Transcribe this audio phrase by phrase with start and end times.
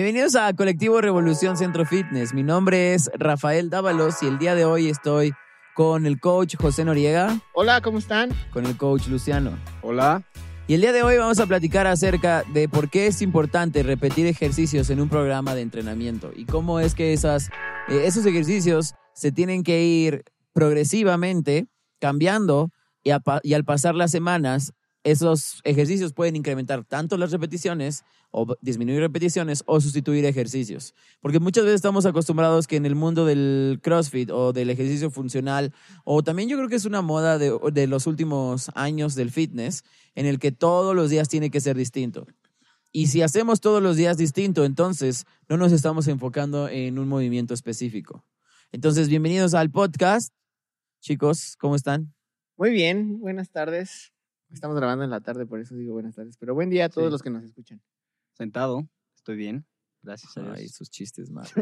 [0.00, 2.32] Bienvenidos a Colectivo Revolución Centro Fitness.
[2.32, 5.32] Mi nombre es Rafael Dávalos y el día de hoy estoy
[5.74, 8.30] con el coach José Noriega, Hola, ¿cómo están?
[8.52, 9.58] con el coach Luciano.
[9.82, 10.22] Hola.
[10.68, 14.28] Y el día de hoy vamos a platicar acerca de por qué es importante repetir
[14.28, 17.48] ejercicios en un programa de entrenamiento y cómo es que esas,
[17.88, 20.22] eh, esos ejercicios se tienen que ir
[20.52, 21.66] progresivamente
[21.98, 22.70] cambiando
[23.02, 24.72] y, a pa- y al pasar las semanas,
[25.04, 30.94] esos ejercicios pueden incrementar tanto las repeticiones o disminuir repeticiones o sustituir ejercicios.
[31.20, 35.72] Porque muchas veces estamos acostumbrados que en el mundo del CrossFit o del ejercicio funcional,
[36.04, 39.84] o también yo creo que es una moda de, de los últimos años del fitness,
[40.14, 42.26] en el que todos los días tiene que ser distinto.
[42.90, 47.54] Y si hacemos todos los días distinto, entonces no nos estamos enfocando en un movimiento
[47.54, 48.24] específico.
[48.72, 50.32] Entonces, bienvenidos al podcast.
[51.00, 52.14] Chicos, ¿cómo están?
[52.56, 54.12] Muy bien, buenas tardes.
[54.50, 56.36] Estamos grabando en la tarde, por eso digo buenas tardes.
[56.38, 57.12] Pero buen día a todos Sí.
[57.12, 57.80] los que nos escuchan.
[58.32, 58.88] Sentado.
[59.16, 59.66] Estoy bien.
[60.02, 60.72] Gracias a Ay, Dios.
[60.72, 61.52] sus chistes malos.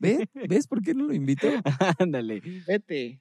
[0.00, 0.26] ¿Ves?
[0.48, 1.46] ¿Ves por qué no lo invito?
[1.98, 2.40] Ándale.
[2.66, 3.20] Vete.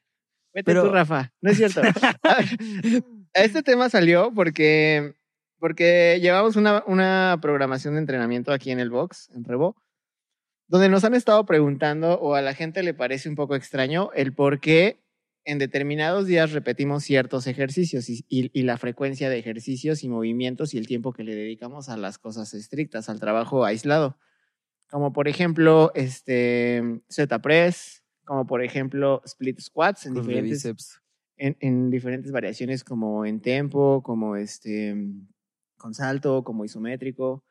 [0.54, 1.34] Vete Pero- tú, Rafa.
[1.42, 1.82] No es cierto.
[3.34, 5.14] Este tema salió porque,
[5.60, 9.76] porque llevamos una, una programación de entrenamiento aquí en el box, en Rebo,
[10.68, 14.32] donde nos han estado preguntando, o a la gente le parece un poco extraño, el
[14.34, 15.04] por qué
[15.46, 20.74] en determinados días repetimos ciertos ejercicios y, y- y la frecuencia de ejercicios y movimientos
[20.74, 24.18] y el tiempo que le dedicamos a las cosas estrictas, al trabajo aislado.
[24.90, 30.64] Como por ejemplo, este, Z press, como por ejemplo, split squats en diferentes,
[31.38, 34.96] en, en diferentes variaciones como en tempo, como este
[35.78, 37.44] con salto, como isométrico.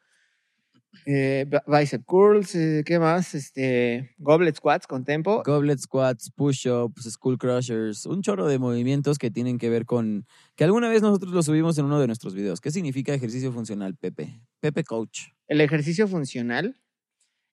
[1.07, 3.35] Eh, bi- bicep curls, eh, ¿qué más?
[3.35, 5.43] Este, goblet squats con tempo.
[5.45, 10.65] Goblet squats, push-ups, skull crushers, un chorro de movimientos que tienen que ver con que
[10.65, 12.61] alguna vez nosotros lo subimos en uno de nuestros videos.
[12.61, 14.41] ¿Qué significa ejercicio funcional, Pepe?
[14.61, 15.29] Pepe Coach.
[15.47, 16.81] El ejercicio funcional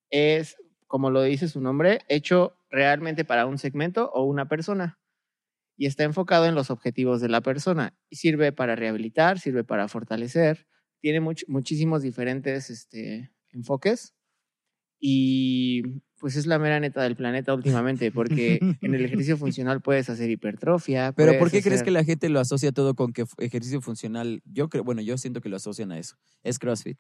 [0.09, 0.55] es,
[0.87, 4.99] como lo dice su nombre, hecho realmente para un segmento o una persona.
[5.77, 7.95] Y está enfocado en los objetivos de la persona.
[8.09, 10.67] Y sirve para rehabilitar, sirve para fortalecer.
[11.01, 14.13] Tiene much- muchísimos diferentes este, enfoques.
[14.99, 15.81] Y
[16.19, 20.29] pues es la mera neta del planeta últimamente, porque en el ejercicio funcional puedes hacer
[20.29, 21.11] hipertrofia.
[21.13, 24.41] Pero ¿por qué crees hacer- que la gente lo asocia todo con que ejercicio funcional?
[24.45, 26.17] Yo creo, bueno, yo siento que lo asocian a eso.
[26.43, 26.97] Es CrossFit.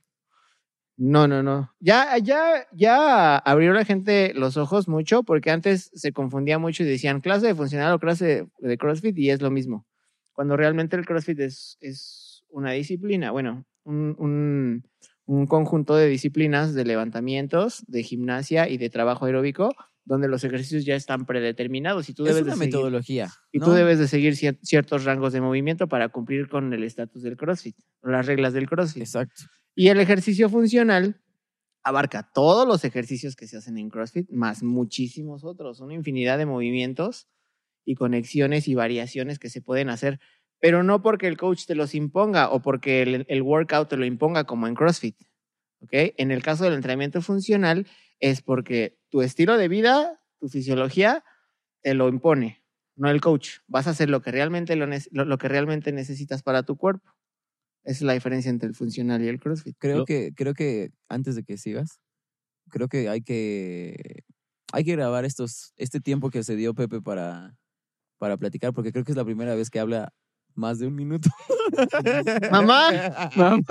[0.97, 1.71] No, no, no.
[1.79, 6.87] Ya, ya, ya abrió la gente los ojos mucho porque antes se confundía mucho y
[6.87, 9.87] decían clase de funcional o clase de, de CrossFit y es lo mismo.
[10.33, 14.83] Cuando realmente el CrossFit es, es una disciplina, bueno, un, un,
[15.25, 19.71] un conjunto de disciplinas de levantamientos, de gimnasia y de trabajo aeróbico,
[20.03, 23.29] donde los ejercicios ya están predeterminados y tú Es debes una de seguir, metodología.
[23.51, 23.65] y ¿no?
[23.65, 27.37] tú debes de seguir cier- ciertos rangos de movimiento para cumplir con el estatus del
[27.37, 29.03] CrossFit, las reglas del CrossFit.
[29.03, 29.43] Exacto.
[29.75, 31.21] Y el ejercicio funcional
[31.83, 36.45] abarca todos los ejercicios que se hacen en CrossFit, más muchísimos otros, una infinidad de
[36.45, 37.27] movimientos
[37.85, 40.19] y conexiones y variaciones que se pueden hacer,
[40.61, 44.05] pero no porque el coach te los imponga o porque el, el workout te lo
[44.05, 45.17] imponga como en CrossFit.
[45.81, 45.91] ¿ok?
[46.17, 47.87] En el caso del entrenamiento funcional
[48.21, 51.25] es porque tu estilo de vida, tu fisiología,
[51.81, 52.63] te lo impone,
[52.95, 53.59] no el coach.
[53.67, 57.11] Vas a hacer lo que realmente, lo, lo- lo que realmente necesitas para tu cuerpo.
[57.83, 59.75] Esa es la diferencia entre el funcional y el CrossFit.
[59.79, 61.99] Creo que, creo que antes de que sigas,
[62.69, 64.23] creo que hay que
[64.73, 67.57] hay que grabar estos, este tiempo que se dio Pepe para,
[68.19, 70.13] para platicar, porque creo que es la primera vez que habla
[70.55, 71.29] más de un minuto.
[72.51, 72.91] Mamá.
[73.35, 73.61] Mamá.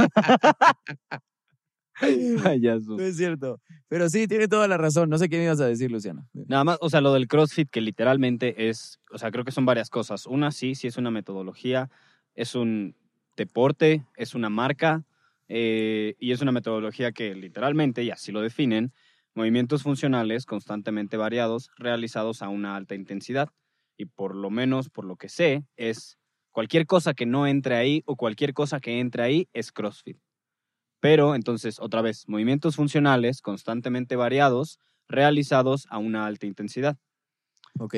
[2.43, 2.97] Payaso.
[2.97, 3.61] No es cierto.
[3.89, 5.11] Pero sí, tiene toda la razón.
[5.11, 6.29] No sé qué me ibas a decir, Luciano.
[6.33, 9.67] Nada más, o sea, lo del CrossFit que literalmente es, o sea, creo que son
[9.67, 10.27] varias cosas.
[10.27, 11.91] Una, sí, sí es una metodología,
[12.35, 12.97] es un
[13.37, 15.05] deporte, es una marca
[15.49, 18.93] eh, y es una metodología que literalmente, y así lo definen,
[19.35, 23.49] movimientos funcionales constantemente variados realizados a una alta intensidad.
[23.97, 26.20] Y por lo menos, por lo que sé, es
[26.53, 30.19] cualquier cosa que no entre ahí o cualquier cosa que entre ahí es CrossFit.
[31.01, 34.79] Pero entonces, otra vez, movimientos funcionales constantemente variados
[35.09, 36.97] realizados a una alta intensidad.
[37.79, 37.97] Ok.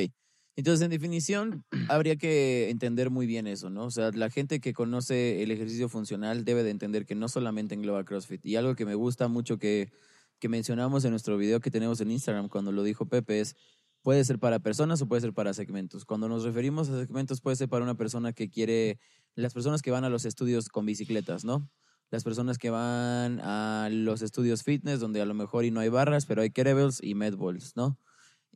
[0.55, 3.85] Entonces, en definición, habría que entender muy bien eso, ¿no?
[3.85, 7.75] O sea, la gente que conoce el ejercicio funcional debe de entender que no solamente
[7.75, 8.45] engloba CrossFit.
[8.45, 9.91] Y algo que me gusta mucho que,
[10.39, 13.57] que mencionamos en nuestro video que tenemos en Instagram cuando lo dijo Pepe es,
[14.03, 16.05] puede ser para personas o puede ser para segmentos.
[16.05, 18.99] Cuando nos referimos a segmentos, puede ser para una persona que quiere,
[19.35, 21.71] las personas que van a los estudios con bicicletas, ¿no?
[22.11, 25.89] Las personas que van a los estudios fitness, donde a lo mejor y no hay
[25.89, 27.99] barras, pero hay kettlebells y medballs, ¿no?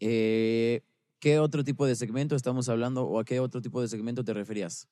[0.01, 0.83] Eh,
[1.21, 4.35] ¿Qué otro tipo de segmento estamos hablando o a qué otro tipo de segmento te
[4.35, 4.89] referías?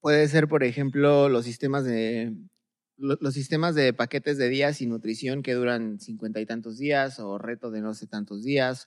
[0.00, 2.34] Puede ser, por ejemplo, los sistemas de
[3.00, 7.38] los sistemas de paquetes de días y nutrición que duran cincuenta y tantos días o
[7.38, 8.86] reto de no sé tantos días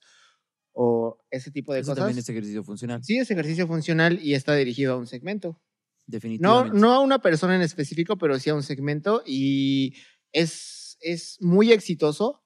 [0.71, 2.03] o ese tipo de Eso cosas.
[2.03, 3.03] también es ejercicio funcional.
[3.03, 5.49] Sí, es ejercicio funcional y está dirigido a un segmento.
[5.49, 5.59] No,
[6.05, 6.77] Definitivamente.
[6.79, 9.95] no a una persona en específico, pero sí a un segmento y
[10.31, 12.43] es, es muy exitoso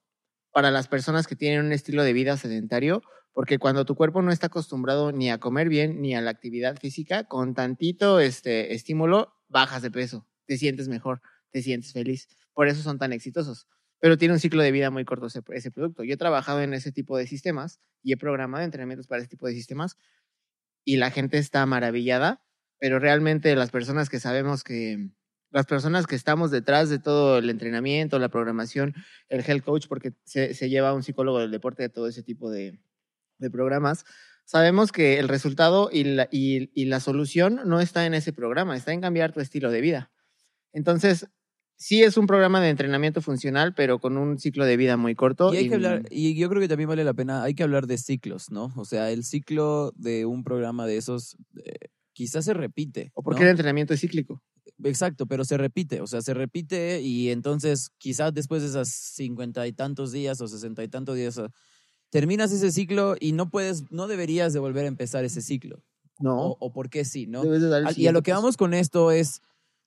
[0.52, 3.02] para las personas que tienen un estilo de vida sedentario,
[3.34, 6.78] porque cuando tu cuerpo no está acostumbrado ni a comer bien ni a la actividad
[6.80, 11.22] física, con tantito este, estímulo bajas de peso, te sientes mejor,
[11.52, 12.28] te sientes feliz.
[12.54, 13.68] Por eso son tan exitosos.
[14.00, 16.04] Pero tiene un ciclo de vida muy corto ese, ese producto.
[16.04, 19.48] Yo he trabajado en ese tipo de sistemas y he programado entrenamientos para ese tipo
[19.48, 19.98] de sistemas
[20.84, 22.42] y la gente está maravillada
[22.80, 25.10] pero realmente las personas que sabemos que,
[25.52, 28.94] las personas que estamos detrás de todo el entrenamiento, la programación,
[29.30, 32.50] el health coach, porque se, se lleva un psicólogo del deporte de todo ese tipo
[32.52, 32.80] de,
[33.40, 34.06] de programas,
[34.46, 38.76] sabemos que el resultado y la, y, y la solución no está en ese programa,
[38.76, 40.12] está en cambiar tu estilo de vida.
[40.74, 41.28] Entonces,
[41.78, 45.54] sí es un programa de entrenamiento funcional, pero con un ciclo de vida muy corto.
[45.54, 47.88] Y hay que hablar, y yo creo que también vale la pena, hay que hablar
[47.88, 48.74] de ciclos, ¿no?
[48.76, 53.12] O sea, el ciclo de un programa de esos eh, quizás se repite.
[53.14, 53.38] ¿O por ¿no?
[53.38, 54.42] qué el entrenamiento es cíclico?
[54.84, 59.66] Exacto, pero se repite, o sea, se repite y entonces quizás después de esas cincuenta
[59.66, 61.50] y tantos días o sesenta y tantos días, ah,
[62.10, 65.84] terminas ese ciclo y no puedes, no deberías de volver a empezar ese ciclo.
[66.20, 66.38] No.
[66.40, 67.42] O, o por qué sí, ¿no?
[67.42, 69.42] Al- Y a lo que vamos con esto es,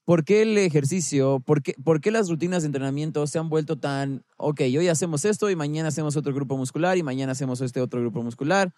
[0.05, 3.77] ¿por qué el ejercicio, por qué, por qué las rutinas de entrenamiento se han vuelto
[3.77, 7.81] tan, ok, hoy hacemos esto y mañana hacemos otro grupo muscular y mañana hacemos este
[7.81, 8.73] otro grupo muscular?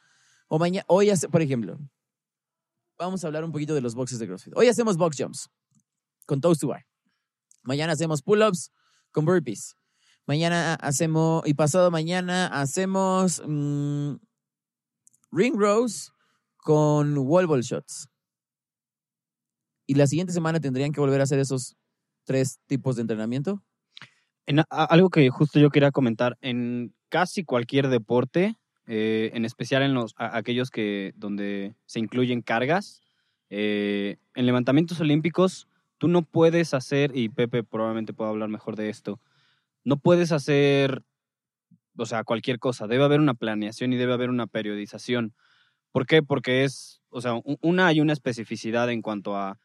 [0.48, 1.80] O mañana, hoy, por ejemplo,
[2.98, 4.54] vamos a hablar un poquito de los boxes de CrossFit.
[4.56, 5.50] Hoy hacemos box jumps
[6.26, 6.86] con toes to bar.
[7.64, 8.72] Mañana hacemos pull-ups
[9.12, 9.76] con burpees.
[10.26, 14.16] Mañana hacemos, y pasado mañana hacemos mm,
[15.32, 16.14] ring rows
[16.58, 18.08] con wall ball shots.
[19.86, 21.76] Y la siguiente semana tendrían que volver a hacer esos
[22.26, 23.62] tres tipos de entrenamiento.
[24.70, 28.56] Algo que justo yo quería comentar, en casi cualquier deporte,
[28.88, 33.02] eh, en especial en los, a- aquellos que, donde se incluyen cargas,
[33.50, 38.90] eh, en levantamientos olímpicos, tú no puedes hacer, y Pepe probablemente pueda hablar mejor de
[38.90, 39.22] esto,
[39.86, 41.04] no puedes hacer,
[41.98, 45.34] o sea, cualquier cosa, debe haber una planeación y debe haber una periodización.
[45.92, 46.24] ¿Por qué?
[46.24, 49.60] Porque es, o sea, una hay una especificidad en cuanto a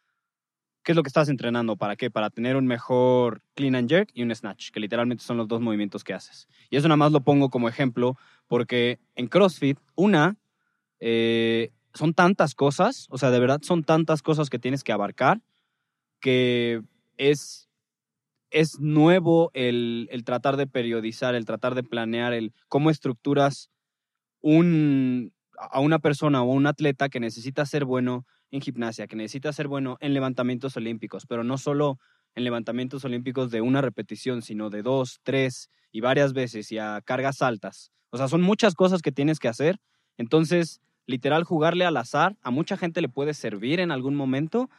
[0.88, 1.76] ¿Qué es lo que estás entrenando?
[1.76, 2.11] ¿Para qué?
[2.11, 5.61] Para tener un mejor clean and jerk y un snatch, que literalmente son los dos
[5.61, 6.49] movimientos que haces.
[6.70, 10.38] Y eso nada más lo pongo como ejemplo porque en CrossFit, una,
[10.99, 15.43] eh, son tantas cosas, o sea, de verdad son tantas cosas que tienes que abarcar
[16.20, 16.81] que
[17.19, 17.69] es,
[18.50, 23.69] es nuevo el, el tratar de periodizar, el tratar de planear, el cómo estructuras
[24.40, 29.17] un, a una persona o a un atleta que necesita ser bueno en gimnasia, que
[29.17, 31.99] necesita ser bueno en levantamientos olímpicos, pero no solo
[32.35, 37.00] en levantamientos olímpicos de una repetición, sino de dos, tres y varias veces y a
[37.05, 37.91] cargas altas.
[38.11, 39.81] O sea, son muchas cosas que tienes que hacer.
[40.17, 44.71] Entonces, literal, jugarle al azar a mucha gente le puede servir en algún momento,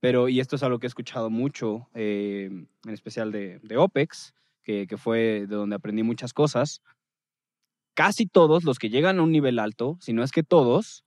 [0.00, 2.50] pero, y esto es algo que he escuchado mucho, eh,
[2.84, 6.82] en especial de, de OPEX, que, que fue de donde aprendí muchas cosas,
[7.94, 11.04] casi todos los que llegan a un nivel alto, si no es que todos,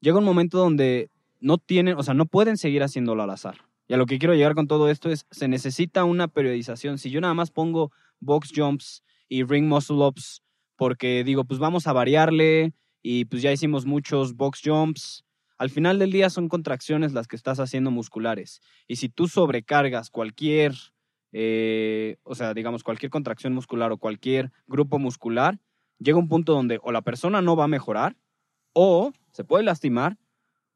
[0.00, 1.10] llega un momento donde
[1.44, 3.58] no tienen, o sea, no pueden seguir haciéndolo al azar.
[3.86, 6.96] Y a lo que quiero llegar con todo esto es, se necesita una periodización.
[6.96, 10.42] Si yo nada más pongo box jumps y ring muscle ups
[10.76, 15.24] porque digo, pues vamos a variarle y pues ya hicimos muchos box jumps,
[15.58, 18.62] al final del día son contracciones las que estás haciendo musculares.
[18.88, 20.72] Y si tú sobrecargas cualquier,
[21.32, 25.60] eh, o sea, digamos, cualquier contracción muscular o cualquier grupo muscular,
[25.98, 28.16] llega un punto donde o la persona no va a mejorar
[28.72, 30.16] o se puede lastimar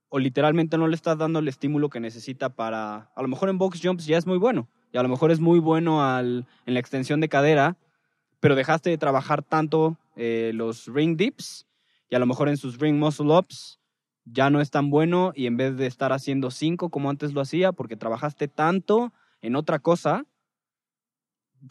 [0.09, 3.59] o literalmente no le estás dando el estímulo que necesita para, a lo mejor en
[3.59, 6.75] box jumps ya es muy bueno y a lo mejor es muy bueno al, en
[6.75, 7.77] la extensión de cadera,
[8.41, 11.67] pero dejaste de trabajar tanto eh, los ring dips
[12.09, 13.81] y a lo mejor en sus ring muscle ups
[14.25, 17.41] ya no es tan bueno y en vez de estar haciendo cinco como antes lo
[17.41, 20.25] hacía porque trabajaste tanto en otra cosa,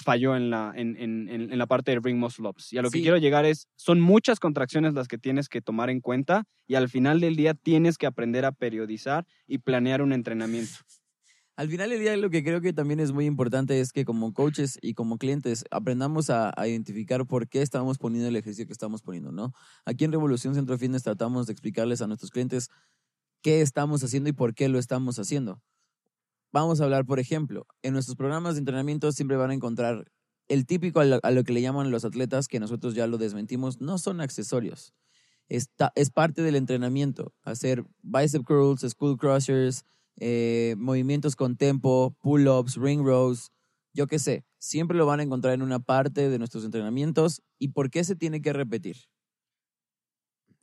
[0.03, 2.74] falló en la, en, en, en, en la parte de ring muscle ups.
[2.74, 5.89] Y a lo que quiero llegar es, son muchas contracciones las que tienes que tomar
[5.89, 10.13] en cuenta y al final del día tienes que aprender a periodizar y planear un
[10.13, 10.74] entrenamiento.
[11.58, 14.32] Al final del día lo que creo que también es muy importante es que como
[14.32, 18.74] coaches y como clientes aprendamos a, a identificar por qué estamos poniendo el ejercicio que
[18.74, 19.53] estamos poniendo, ¿no?
[19.84, 22.70] Aquí en Revolución Centro Fitness tratamos de explicarles a nuestros clientes
[23.41, 25.60] qué estamos haciendo y por qué lo estamos haciendo.
[26.59, 30.11] Vamos a hablar, por ejemplo, en nuestros programas de entrenamiento siempre van a encontrar
[30.47, 33.99] el típico a lo, que le llaman los atletas, que nosotros ya lo desmentimos, no
[33.99, 34.91] son accesorios.
[35.49, 37.31] Está, es parte del entrenamiento.
[37.43, 39.85] Hacer bicep curls, skull crushers,
[40.19, 43.51] eh, movimientos con tempo, pull-ups, ring rows,
[43.93, 47.43] yo qué sé, siempre lo van a encontrar en una parte de nuestros entrenamientos.
[47.59, 48.97] ¿Y por qué se tiene que repetir?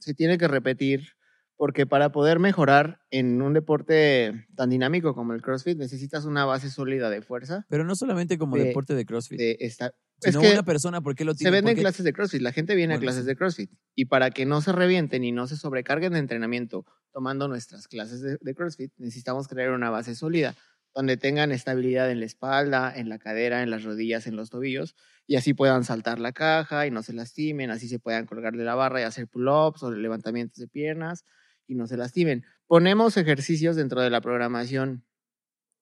[0.01, 1.11] Se tiene que repetir
[1.57, 6.71] porque para poder mejorar en un deporte tan dinámico como el CrossFit necesitas una base
[6.71, 7.65] sólida de fuerza.
[7.69, 11.01] Pero no solamente como De- deporte de CrossFit, De esta, sino es que una persona,
[11.01, 11.53] ¿por qué lo se tiene?
[11.53, 13.29] venden ¿Por qué- clases de CrossFit, la gente viene a Bueno, clases sí.
[13.29, 17.47] de CrossFit y para que no se revienten y no se sobrecarguen de entrenamiento tomando
[17.47, 20.55] nuestras clases de, de CrossFit, necesitamos crear una base sólida
[20.97, 24.95] donde tengan estabilidad en la espalda, en la cadera, en las rodillas, en los tobillos
[25.27, 28.63] y así puedan saltar la caja y no se lastimen, así se puedan colgar de
[28.65, 31.25] la barra y hacer pull-ups o levantamientos de piernas
[31.67, 32.45] y no se lastimen.
[32.67, 35.05] Ponemos ejercicios dentro de la programación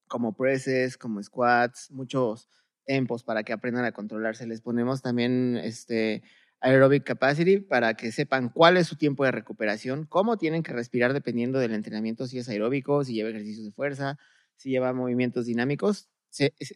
[0.07, 2.49] como presses, como squats, muchos
[2.85, 4.45] tempos para que aprendan a controlarse.
[4.47, 6.23] Les ponemos también este
[6.59, 11.13] aerobic capacity para que sepan cuál es su tiempo de recuperación, cómo tienen que respirar
[11.13, 14.17] dependiendo del entrenamiento, si es aeróbico, si lleva ejercicios de fuerza,
[14.55, 16.09] si lleva movimientos dinámicos.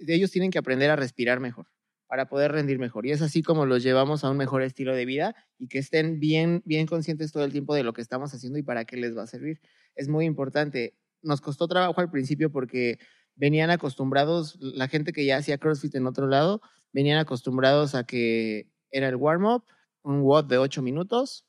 [0.08, 1.68] Ellos tienen que aprender a respirar mejor
[2.08, 3.06] para poder rendir mejor.
[3.06, 6.20] Y es así como los llevamos a un mejor estilo de vida y que estén
[6.20, 9.16] bien, bien conscientes todo el tiempo de lo que estamos haciendo y para qué les
[9.16, 9.60] va a servir.
[9.96, 10.96] Es muy importante.
[11.22, 13.00] Nos costó trabajo al principio porque
[13.36, 16.62] venían acostumbrados, la gente que ya hacía CrossFit en otro lado,
[16.92, 19.64] venían acostumbrados a que era el warm-up,
[20.02, 21.46] un WOD de 8 minutos,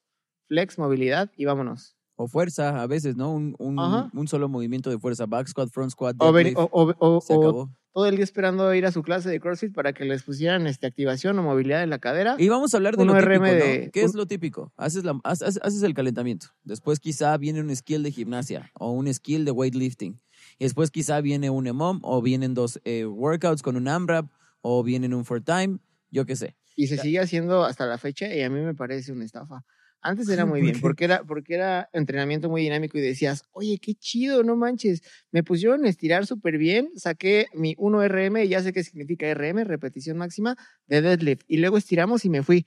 [0.48, 1.97] flex, movilidad y vámonos.
[2.20, 3.32] O fuerza, a veces, ¿no?
[3.32, 7.16] Un, un, solo movimiento de fuerza, back squat, front squat, O, ven- deadlift, o- o-
[7.16, 7.70] o- se o acabó.
[7.94, 10.88] todo el día esperando ir a su clase de CrossFit para que les pusieran este,
[10.88, 12.34] activación o movilidad en la cadera.
[12.36, 13.52] Y vamos a hablar de Un lo RM típico, ¿no?
[13.52, 14.72] de- ¿Qué es lo típico?
[14.76, 16.48] Haces, la, haz- haces el calentamiento.
[16.64, 20.20] Después quizá viene un skill de gimnasia o un skill de weightlifting.
[20.58, 24.26] Y después quizá viene un EMOM o vienen dos eh, workouts con un AMRAP
[24.60, 25.78] o vienen un for time,
[26.10, 26.56] yo qué sé.
[26.74, 29.64] y se sigue haciendo hasta la fecha y a mí me parece una estafa.
[30.08, 33.78] Antes era muy ¿Por bien, porque era, porque era entrenamiento muy dinámico y decías, oye,
[33.80, 38.62] qué chido, no manches, me pusieron a estirar súper bien, saqué mi 1RM, y ya
[38.62, 42.66] sé qué significa RM, repetición máxima, de deadlift, y luego estiramos y me fui.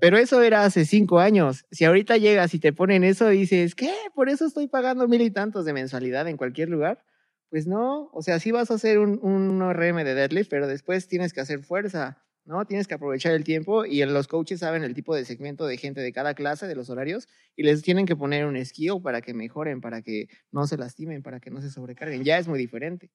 [0.00, 1.64] Pero eso era hace cinco años.
[1.70, 3.92] Si ahorita llegas y te ponen eso y dices, ¿qué?
[4.14, 7.02] Por eso estoy pagando mil y tantos de mensualidad en cualquier lugar.
[7.48, 11.06] Pues no, o sea, sí vas a hacer un, un RM de deadlift, pero después
[11.08, 12.64] tienes que hacer fuerza, ¿no?
[12.64, 16.00] Tienes que aprovechar el tiempo y los coaches saben el tipo de segmento de gente
[16.00, 19.34] de cada clase, de los horarios, y les tienen que poner un skill para que
[19.34, 22.24] mejoren, para que no se lastimen, para que no se sobrecarguen.
[22.24, 23.10] Ya es muy diferente.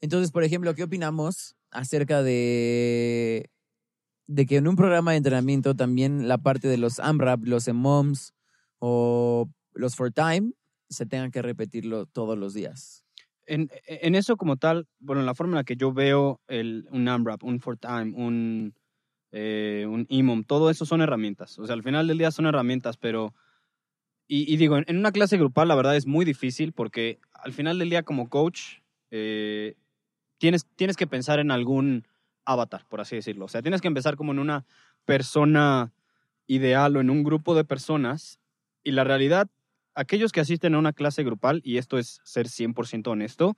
[0.00, 3.50] Entonces, por ejemplo, ¿qué opinamos acerca de,
[4.26, 8.34] de que en un programa de entrenamiento también la parte de los AMRAP, los EMOMs
[8.78, 10.52] o los for time
[10.90, 13.04] se tengan que repetirlo todos los días?
[13.46, 16.86] En, en eso como tal, bueno, en la forma en la que yo veo el,
[16.90, 18.74] un AMRAP, un for time, un,
[19.32, 21.58] eh, un EMOM, todo eso son herramientas.
[21.58, 23.34] O sea, al final del día son herramientas, pero...
[24.28, 27.78] Y, digo, en, en una clase grupal la verdad es muy difícil porque al final
[27.78, 28.78] del día como coach
[29.10, 29.74] eh,
[30.38, 32.06] tienes, tienes que pensar en algún
[32.44, 33.44] avatar, por así decirlo.
[33.44, 34.64] O sea, tienes que empezar como en una
[35.04, 35.92] persona
[36.46, 38.38] ideal o en un grupo de personas
[38.82, 39.48] y la realidad
[39.94, 43.56] aquellos que asisten a una clase grupal, y esto es ser 100% honesto,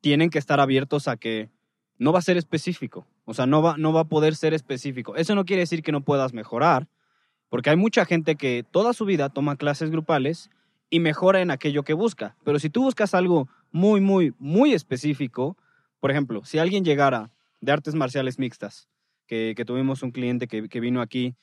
[0.00, 1.50] tienen que estar abiertos a que
[1.98, 3.06] no va a ser específico.
[3.24, 5.16] O sea, no va, no va a poder ser específico.
[5.16, 6.88] Eso no quiere decir que no puedas mejorar,
[7.48, 10.50] porque hay mucha gente que toda su vida toma clases grupales
[10.90, 12.36] y mejora en aquello que busca.
[12.44, 15.56] Pero si tú buscas algo muy, muy, muy específico,
[16.00, 17.30] por ejemplo, si alguien llegara
[17.60, 18.88] de artes marciales mixtas,
[19.26, 21.34] que, que tuvimos un cliente que, que vino aquí,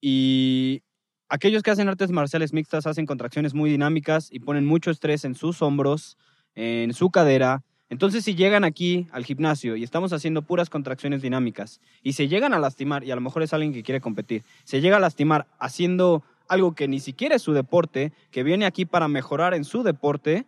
[0.00, 0.82] y
[1.28, 5.34] aquellos que hacen artes marciales mixtas hacen contracciones muy dinámicas y ponen mucho estrés en
[5.34, 6.16] sus hombros,
[6.54, 7.62] en su cadera.
[7.88, 12.54] Entonces, si llegan aquí al gimnasio y estamos haciendo puras contracciones dinámicas y se llegan
[12.54, 15.46] a lastimar, y a lo mejor es alguien que quiere competir, se llega a lastimar
[15.58, 19.82] haciendo algo que ni siquiera es su deporte, que viene aquí para mejorar en su
[19.82, 20.46] deporte,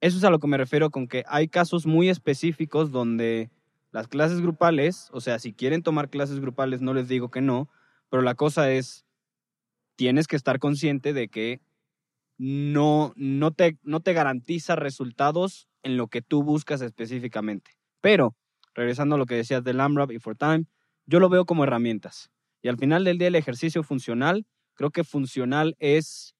[0.00, 3.50] eso es a lo que me refiero con que hay casos muy específicos donde
[3.90, 7.70] las clases grupales, o sea, si quieren tomar clases grupales, no les digo que no,
[8.10, 9.06] pero la cosa es,
[9.96, 11.60] tienes que estar consciente de que
[12.38, 17.72] no, no, te, no te garantiza resultados en lo que tú buscas específicamente.
[18.00, 18.34] Pero,
[18.74, 20.64] regresando a lo que decías del AMRAP y For Time,
[21.06, 22.30] yo lo veo como herramientas.
[22.62, 26.34] Y al final del día el ejercicio funcional, creo que funcional es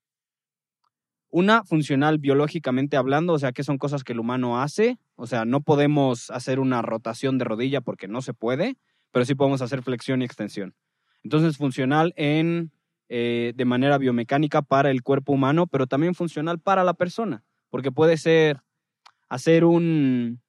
[1.30, 5.44] una funcional biológicamente hablando, o sea, que son cosas que el humano hace, o sea,
[5.44, 8.76] no podemos hacer una rotación de rodilla porque no se puede,
[9.10, 10.74] pero sí podemos hacer flexión y extensión.
[11.24, 12.70] Entonces, funcional en,
[13.16, 17.92] eh, de manera biomecánica para el cuerpo humano, pero también funcional para la persona, porque
[17.92, 18.60] puede ser
[19.28, 20.40] hacer un,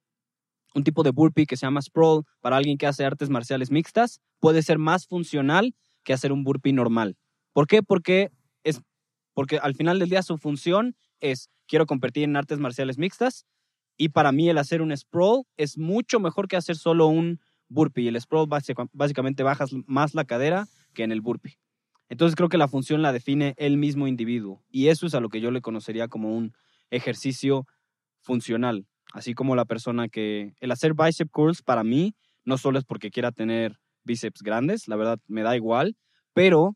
[0.74, 4.19] un tipo de burpee que se llama sprawl para alguien que hace artes marciales mixtas,
[4.39, 7.15] puede ser más funcional que hacer un burpee normal.
[7.53, 7.84] ¿Por qué?
[7.84, 8.29] Porque,
[8.63, 8.81] es,
[9.34, 13.45] porque al final del día su función es, quiero competir en artes marciales mixtas,
[13.98, 18.07] Y para mí el hacer un sprawl es mucho mejor que hacer solo un burpee.
[18.10, 21.57] El sprawl básica- básicamente bajas más la cadera que en el burpee.
[22.09, 24.63] Entonces creo que la función la define el mismo individuo.
[24.69, 26.53] Y eso es a lo que yo le conocería como un
[26.91, 27.65] ejercicio
[28.21, 28.85] funcional.
[29.13, 30.53] Así como la persona que...
[30.59, 34.95] El hacer bicep curls para mí no solo es porque quiera tener bíceps grandes, la
[34.95, 35.97] verdad me da igual,
[36.33, 36.75] pero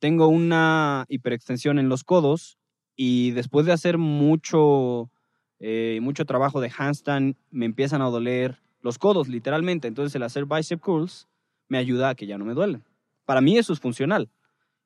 [0.00, 2.58] tengo una hiperextensión en los codos
[2.96, 5.10] y después de hacer mucho,
[5.60, 9.88] eh, mucho trabajo de handstand me empiezan a doler los codos literalmente.
[9.88, 11.28] Entonces el hacer bicep curls
[11.68, 12.84] me ayuda a que ya no me duelen.
[13.24, 14.28] Para mí eso es funcional.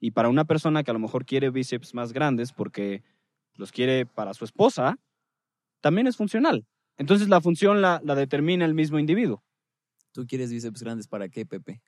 [0.00, 3.02] Y para una persona que a lo mejor quiere bíceps más grandes porque
[3.54, 4.98] los quiere para su esposa,
[5.80, 6.66] también es funcional.
[6.96, 9.42] Entonces la función la, la determina el mismo individuo.
[10.12, 11.80] ¿Tú quieres bíceps grandes para qué, Pepe?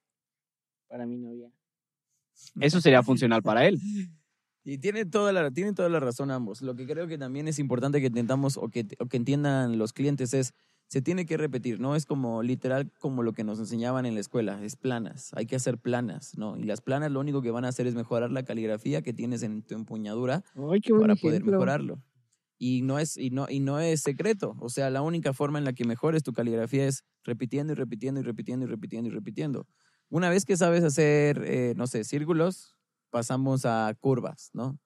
[0.88, 1.50] Para mi novia.
[2.60, 3.80] Eso sería funcional para él.
[4.62, 6.62] Y tiene toda la, tienen toda la razón ambos.
[6.62, 9.92] Lo que creo que también es importante que intentamos o que, o que entiendan los
[9.92, 10.52] clientes es,
[10.90, 14.20] se tiene que repetir, no es como literal como lo que nos enseñaban en la
[14.20, 16.58] escuela, es planas, hay que hacer planas, ¿no?
[16.58, 19.42] Y las planas lo único que van a hacer es mejorar la caligrafía que tienes
[19.44, 21.44] en tu empuñadura Ay, para poder ejemplo.
[21.44, 22.02] mejorarlo.
[22.58, 24.56] Y no, es, y, no, y no es secreto.
[24.60, 28.20] O sea, la única forma en la que mejores tu caligrafía es repitiendo y repitiendo
[28.20, 29.66] y repitiendo y repitiendo y repitiendo.
[30.10, 32.76] Una vez que sabes hacer, eh, no sé, círculos,
[33.10, 34.78] pasamos a curvas, ¿no?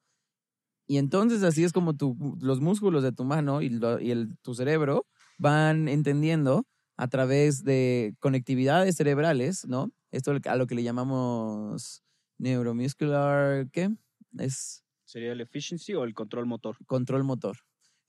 [0.86, 4.36] Y entonces así es como tu, los músculos de tu mano y, lo- y el,
[4.42, 5.06] tu cerebro
[5.38, 9.92] van entendiendo a través de conectividades cerebrales, ¿no?
[10.12, 12.02] Esto a lo que le llamamos
[12.38, 13.90] neuromuscular, ¿qué?
[14.38, 16.76] Es ¿Sería el efficiency o el control motor?
[16.86, 17.56] control motor.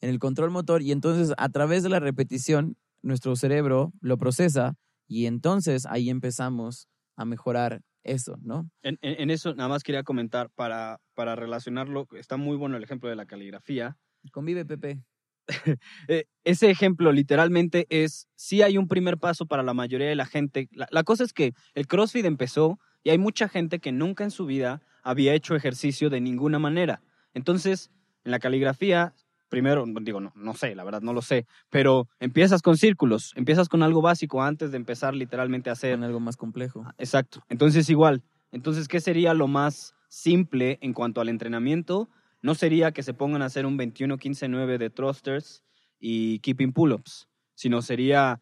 [0.01, 4.75] En el control motor, y entonces a través de la repetición, nuestro cerebro lo procesa
[5.07, 8.69] y entonces ahí empezamos a mejorar eso, ¿no?
[8.83, 12.83] En, en- en eso nada más quería comentar para, para relacionarlo, está muy bueno el
[12.83, 13.97] ejemplo de la caligrafía.
[14.31, 15.01] Convive, Pepe.
[16.07, 20.25] Eh, ese ejemplo literalmente es, sí hay un primer paso para la mayoría de la
[20.25, 20.69] gente.
[20.71, 24.31] La, la cosa es que el CrossFit empezó y hay mucha gente que nunca en
[24.31, 27.01] su vida había hecho ejercicio de ninguna manera.
[27.33, 27.91] Entonces,
[28.23, 29.13] en la caligrafía,
[29.49, 33.69] primero, digo, no, no sé, la verdad no lo sé, pero empiezas con círculos, empiezas
[33.69, 36.85] con algo básico antes de empezar literalmente a hacer Con algo más complejo.
[36.97, 37.43] Exacto.
[37.49, 38.23] Entonces, igual.
[38.51, 42.09] Entonces, ¿qué sería lo más simple en cuanto al entrenamiento?
[42.45, 45.63] No sería que se pongan a hacer un 21-15-9 de thrusters
[45.99, 48.39] y keeping pull-ups, sino sería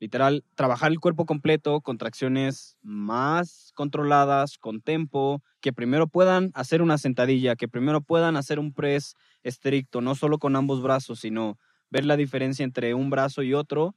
[0.00, 6.98] literal trabajar el cuerpo completo, contracciones más controladas, con tempo, que primero puedan hacer una
[6.98, 11.56] sentadilla, que primero puedan hacer un press estricto, no solo con ambos brazos, sino
[11.90, 13.94] ver la diferencia entre un brazo y otro.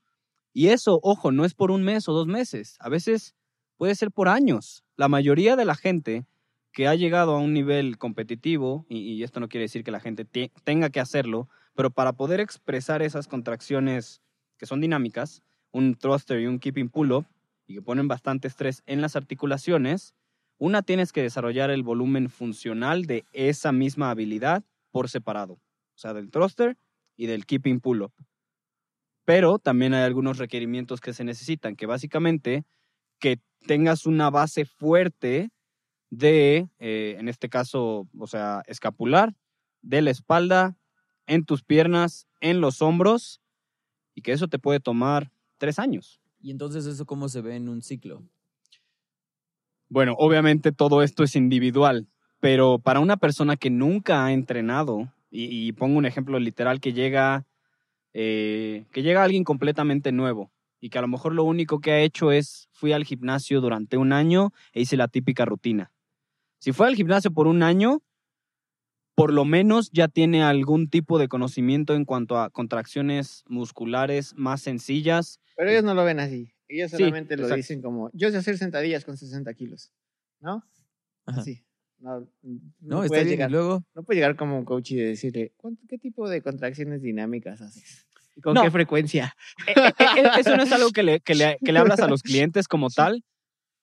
[0.54, 3.34] Y eso, ojo, no es por un mes o dos meses, a veces
[3.78, 4.84] puede ser por años.
[4.96, 6.28] La mayoría de la gente
[6.78, 10.26] que ha llegado a un nivel competitivo, y, esto no quiere decir que la gente
[10.26, 14.22] te- tenga que hacerlo, pero para poder expresar esas contracciones
[14.60, 17.26] que son dinámicas, un thruster y un keeping pull-up,
[17.66, 20.14] y que ponen bastante estrés en las articulaciones,
[20.60, 26.14] una tienes que desarrollar el volumen funcional de esa misma habilidad por separado, o sea,
[26.14, 26.78] del thruster
[27.16, 28.14] y del keeping pull-up.
[29.26, 32.66] Pero también hay algunos requerimientos que se necesitan, que básicamente
[33.18, 35.50] que tengas una base fuerte
[36.10, 39.36] de, eh, en este caso, o sea, escapular,
[39.82, 40.78] de la espalda,
[41.26, 43.42] en tus piernas, en los hombros,
[44.16, 46.22] y que eso te puede tomar tres años.
[46.42, 48.24] Y entonces eso cómo se ve en un ciclo.
[49.90, 52.08] Bueno, obviamente todo esto es individual,
[52.40, 56.94] pero para una persona que nunca ha entrenado, y, y pongo un ejemplo literal que
[56.94, 57.46] llega,
[58.14, 62.00] eh, que llega alguien completamente nuevo y que a lo mejor lo único que ha
[62.02, 65.92] hecho es fui al gimnasio durante un año e hice la típica rutina.
[66.60, 68.02] Si fue al gimnasio por un año,
[69.16, 74.62] por lo menos ya tiene algún tipo de conocimiento en cuanto a contracciones musculares más
[74.62, 75.40] sencillas.
[75.56, 76.54] Pero ellos no lo ven así.
[76.68, 77.58] Ellos Sí, solamente lo exacto.
[77.58, 79.92] dicen como, yo sé hacer sentadillas con 60 kilos.
[80.40, 80.64] ¿No?
[81.26, 81.42] Ajá.
[81.42, 81.64] Así.
[82.00, 82.28] No, no,
[82.80, 83.38] No, está puedes bien.
[83.38, 87.02] llegar, luego, no puedes llegar como un coach y decirle, "¿Cuánto- ¿qué tipo de contracciones
[87.02, 88.06] dinámicas haces?
[88.36, 88.62] ¿Y con No.
[88.62, 89.36] qué frecuencia?
[89.66, 92.08] Eh, eh, eh, Eso no es algo que le, que le- que le hablas a
[92.08, 93.24] los clientes como tal,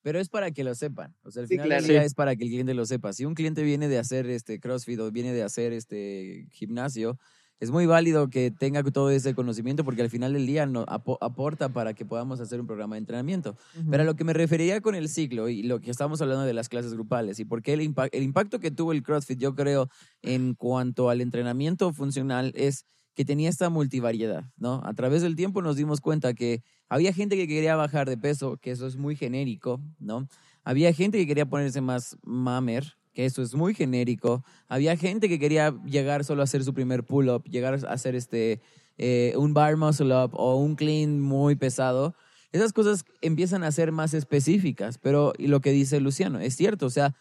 [0.05, 1.17] pero es para que lo sepan.
[1.25, 1.83] O sea, al Sí, final claro.
[1.83, 2.07] del día Sí.
[2.07, 3.15] es para que el cliente lo sepa.
[3.15, 7.19] Si un cliente viene de hacer este CrossFit o viene de hacer este gimnasio,
[7.59, 11.17] es muy válido que tenga todo ese conocimiento porque al final del día no, apo-
[11.23, 13.57] aporta para que podamos hacer un programa de entrenamiento.
[13.91, 16.53] Pero a lo que me refería con el ciclo y lo que estamos hablando de
[16.53, 19.55] las clases grupales y por qué el, impa- el impacto que tuvo el CrossFit, yo
[19.55, 19.89] creo,
[20.21, 22.85] en cuanto al entrenamiento funcional es
[23.15, 24.83] que tenía esta multivariedad, ¿no?
[24.85, 28.57] A través del tiempo nos dimos cuenta que había gente que quería bajar de peso,
[28.57, 30.29] que eso es muy genérico, ¿no?
[30.65, 34.45] Había gente que quería ponerse más mamer, que eso es muy genérico.
[34.67, 38.61] Había gente que quería llegar solo a hacer su primer pull-up, llegar a hacer este,
[38.99, 42.15] eh, un bar muscle up o un clean muy pesado,
[42.55, 46.91] esas cosas empiezan a ser más específicas, pero lo que dice Luciano es cierto, o
[46.91, 47.17] sea,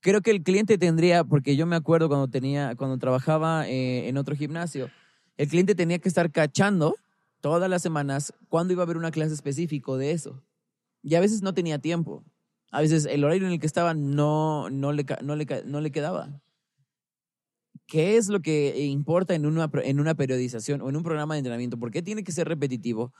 [0.00, 4.16] creo que el cliente tendría, porque yo me acuerdo cuando tenía, cuando trabajaba eh, en
[4.16, 4.90] otro gimnasio,
[5.36, 6.96] el cliente tenía que estar cachando
[7.40, 10.42] todas las semanas cuándo iba a haber una clase específico de eso.
[11.02, 12.24] Y a veces no tenía tiempo.
[12.70, 15.92] A veces el horario en el que estaba no, no, le, no, le, no le
[15.92, 16.40] quedaba.
[17.86, 21.40] ¿Qué es lo que importa en una, en una periodización o en un programa de
[21.40, 21.78] entrenamiento?
[21.78, 23.12] ¿Por qué tiene que ser repetitivo?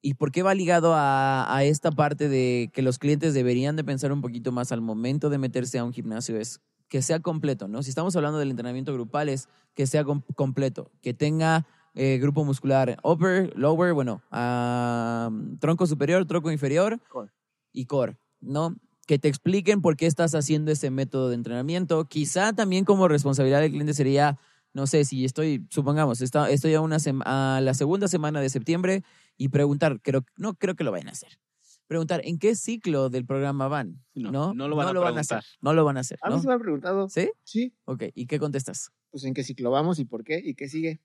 [0.00, 3.84] ¿Y por qué va ligado a, a, esta parte de que los clientes deberían de
[3.84, 6.38] pensar un poquito más al momento de meterse a un gimnasio?
[6.38, 7.82] Es que sea completo, ¿no?
[7.82, 12.44] Si estamos hablando del entrenamiento grupal, es que sea com completo, que tenga eh, grupo
[12.44, 17.30] muscular upper, lower, bueno, uh, tronco superior, tronco inferior Core.
[17.72, 18.76] y core, ¿no?
[19.06, 22.04] Que te expliquen por qué estás haciendo ese método de entrenamiento.
[22.06, 24.38] Quizá también como responsabilidad del cliente sería,
[24.72, 29.04] no sé, si estoy, supongamos, está, estoy a, una a la segunda semana de septiembre
[29.36, 31.38] y preguntar, creo, no creo que lo vayan a hacer.
[31.86, 34.02] Preguntar, ¿en qué ciclo del programa van?
[34.14, 35.42] No, No, no lo van a hacer.
[35.60, 36.18] No lo van a hacer.
[36.22, 36.40] A mí ¿no?
[36.40, 37.08] se me han preguntado.
[37.08, 37.30] ¿Sí?
[37.44, 37.74] Sí.
[37.84, 38.90] Ok, ¿y qué contestas?
[39.10, 41.00] Pues en qué ciclo vamos y por qué y qué sigue.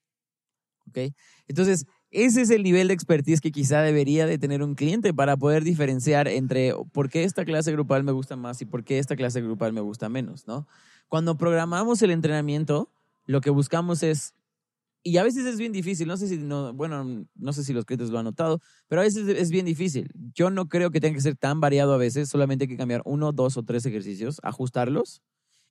[0.88, 1.13] ¿ok?
[1.48, 5.38] Entonces, ese es el nivel de expertise que quizá debería de tener un cliente para
[5.38, 9.15] poder diferenciar entre por qué esta clase grupal me gusta más y por qué esta
[9.15, 10.68] clase grupal me gusta menos, ¿no?
[11.08, 12.89] Cuando programamos el entrenamiento,
[13.26, 14.34] lo que buscamos es,
[15.04, 17.86] y a veces es bien difícil, no sé si, no, bueno, no sé si los
[17.86, 20.12] clientes lo han notado, pero a veces es bien difícil.
[20.34, 23.02] Yo no creo que tenga que ser tan variado a veces, solamente hay que cambiar
[23.06, 25.22] uno, dos o tres ejercicios, ajustarlos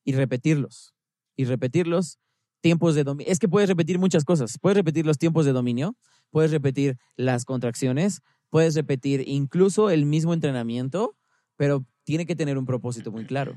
[0.05, 0.95] y repetirlos.
[1.37, 2.19] Y repetirlos
[2.61, 3.31] tiempos de dominio.
[3.31, 4.59] Es que puedes repetir muchas cosas.
[4.59, 5.97] Puedes repetir los tiempos de dominio,
[6.31, 11.17] puedes repetir las contracciones, puedes repetir incluso el mismo entrenamiento,
[11.57, 13.55] pero tiene que tener un propósito muy claro.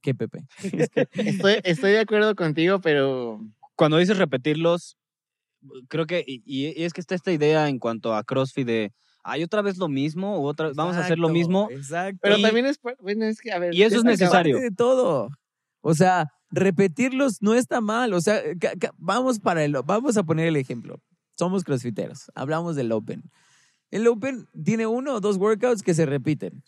[0.00, 0.44] ¿Qué, Pepe?
[1.14, 3.40] Estoy, estoy de acuerdo contigo, pero
[3.78, 4.96] Cuando dices repetirlos,
[5.88, 9.44] creo que, y, y es que está esta idea en cuanto a CrossFit de, hay
[9.44, 11.68] otra vez lo mismo, o otra, vamos a hacer lo Exacto, mismo.
[11.70, 12.18] Exacto.
[12.20, 14.56] pero Y- también es bueno, es que a ver, y eso es necesario.
[14.56, 15.28] Parte de todo.
[15.80, 18.12] O sea, repetirlos no está mal.
[18.14, 21.00] O sea, ca- ca- vamos para el, vamos a poner el ejemplo.
[21.38, 22.32] Somos crossfiteros.
[22.34, 23.22] Hablamos del Open.
[23.92, 26.64] El Open tiene uno o dos workouts que se repiten.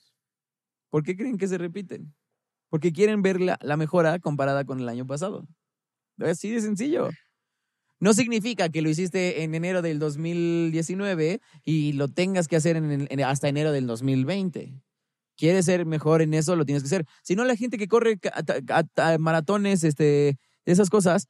[0.90, 2.14] ¿Por qué creen que se repiten?
[2.68, 5.44] Porque quieren ver la, la mejora comparada con el año pasado.
[6.26, 7.10] Así de sencillo.
[8.00, 13.06] No significa que lo hiciste en enero del 2019 y lo tengas que hacer en-
[13.10, 14.74] en- hasta enero del 2020
[15.36, 17.06] quieres ser mejor en eso, lo tienes que hacer.
[17.22, 21.28] Si no, la gente que corre a- a- maratones, este, esas cosas,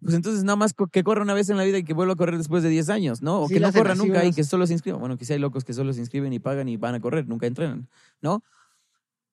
[0.00, 2.16] pues entonces nada más que corra una vez en la vida y que vuelva a
[2.16, 3.42] correr después de 10 años, ¿no?
[3.42, 4.98] O Sí, que no corra nunca y que solo se inscriban.
[4.98, 7.46] Bueno, quizá hay locos que solo se inscriben y pagan y van a correr, nunca
[7.46, 7.88] entrenan,
[8.20, 8.42] ¿no?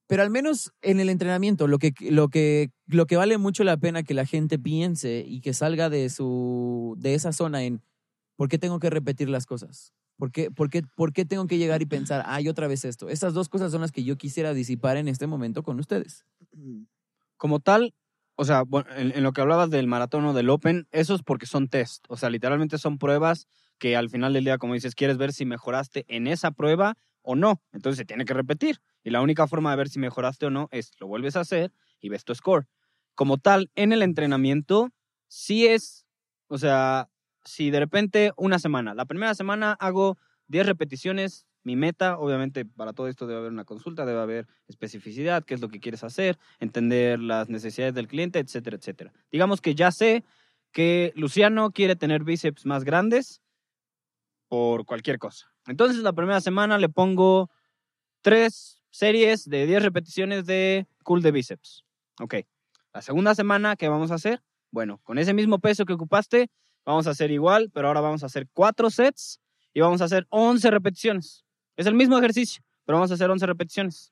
[0.09, 3.77] Pero al menos en el entrenamiento, lo que, lo que, lo que vale mucho la
[3.77, 7.83] pena que la gente piense y que salga de, su, de esa zona en
[8.35, 9.93] ¿por qué tengo que repetir las cosas?
[10.17, 13.07] ¿Por qué, por, qué, ¿Por qué tengo que llegar y pensar, ay, otra vez esto?
[13.07, 16.25] Esas dos cosas son las que yo quisiera disipar en este momento con ustedes.
[17.37, 17.93] Como tal,
[18.33, 18.63] o sea,
[18.97, 22.05] en, en lo que hablabas del maratón o del Open, eso es porque son test.
[22.09, 25.45] O sea, literalmente son pruebas que al final del día, como dices, quieres ver si
[25.45, 27.61] mejoraste en esa prueba o no.
[27.71, 28.79] Entonces se tiene que repetir.
[29.03, 31.71] Y la única forma de ver si mejoraste o no es lo vuelves a hacer
[31.99, 32.67] y ves tu score.
[33.15, 34.91] Como tal, en el entrenamiento,
[35.27, 36.05] sí es,
[36.47, 37.09] o sea,
[37.43, 42.93] si de repente una semana, la primera semana hago 10 repeticiones, mi meta, obviamente para
[42.93, 46.37] todo esto debe haber una consulta, debe haber especificidad, qué es lo que quieres hacer,
[46.59, 49.13] entender las necesidades del cliente, etcétera, etcétera.
[49.31, 50.23] Digamos que ya sé
[50.71, 53.41] que Luciano quiere tener bíceps más grandes
[54.47, 55.53] por cualquier cosa.
[55.69, 57.51] Entonces la primera semana le pongo
[58.21, 61.85] tres series de 10 repeticiones de cool de bíceps.
[62.19, 62.35] Ok.
[62.91, 64.41] La segunda semana, ¿qué vamos a hacer?
[64.71, 66.49] Bueno, con ese mismo peso que ocupaste,
[66.85, 69.39] vamos a hacer igual, pero ahora vamos a hacer cuatro sets
[69.71, 71.45] y vamos a hacer 11 repeticiones.
[71.77, 74.11] Es el mismo ejercicio, pero vamos a hacer 11 repeticiones.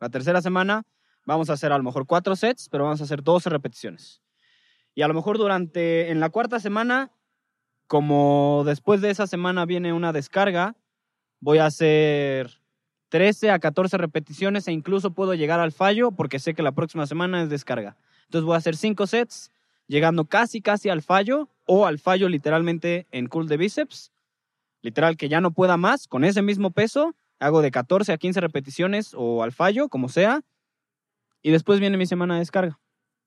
[0.00, 0.84] La tercera semana
[1.24, 4.20] vamos a hacer a lo mejor cuatro sets, pero vamos a hacer 12 repeticiones.
[4.94, 7.12] Y a lo mejor durante, en la cuarta semana,
[7.86, 10.76] como después de esa semana viene una descarga,
[11.40, 12.60] voy a hacer
[13.08, 17.06] 13 a 14 repeticiones e incluso puedo llegar al fallo porque sé que la próxima
[17.06, 17.96] semana es descarga.
[18.24, 19.50] Entonces voy a hacer 5 sets,
[19.86, 24.12] llegando casi, casi al fallo o al fallo literalmente en cool de bíceps.
[24.82, 28.40] Literal que ya no pueda más, con ese mismo peso, hago de 14 a 15
[28.40, 30.42] repeticiones o al fallo, como sea,
[31.42, 32.78] y después viene mi semana de descarga.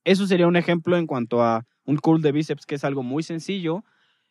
[0.04, 3.24] Eso sería un ejemplo en cuanto a un curl de bíceps, que es algo muy
[3.24, 3.84] sencillo.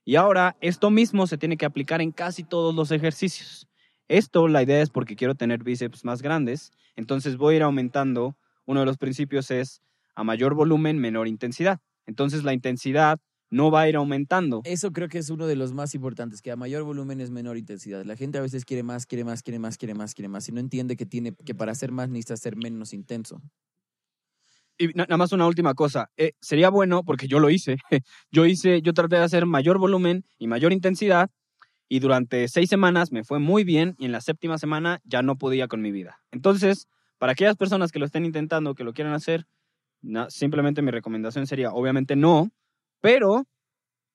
[0.04, 3.69] Y ahora esto mismo se tiene que aplicar en casi todos los ejercicios.
[4.10, 8.36] Esto, la idea es porque quiero tener bíceps más grandes, entonces voy a ir aumentando.
[8.66, 9.82] Uno de los principios es
[10.16, 11.78] a mayor volumen, menor intensidad.
[12.06, 13.20] Entonces la intensidad
[13.50, 14.62] no va a ir aumentando.
[14.64, 17.56] Eso creo que es uno de los más importantes, que a mayor volumen es menor
[17.56, 18.04] intensidad.
[18.04, 20.52] La gente a veces quiere más, quiere más, quiere más, quiere más, quiere más, y
[20.52, 23.40] no entiende que, tiene, que para hacer más necesita ser menos intenso.
[24.76, 26.10] Y na- nada más una última cosa.
[26.16, 27.76] Eh, sería bueno, porque yo lo hice.
[28.32, 31.30] Yo hice, yo traté de hacer mayor volumen y mayor intensidad.
[31.92, 33.96] Y durante seis semanas me fue muy bien.
[33.98, 36.20] Y en la séptima semana ya no podía con mi vida.
[36.30, 36.86] Entonces,
[37.18, 39.46] para aquellas personas que lo estén intentando, que lo quieran hacer,
[40.00, 42.48] na- simplemente mi recomendación sería, obviamente no.
[43.00, 43.44] Pero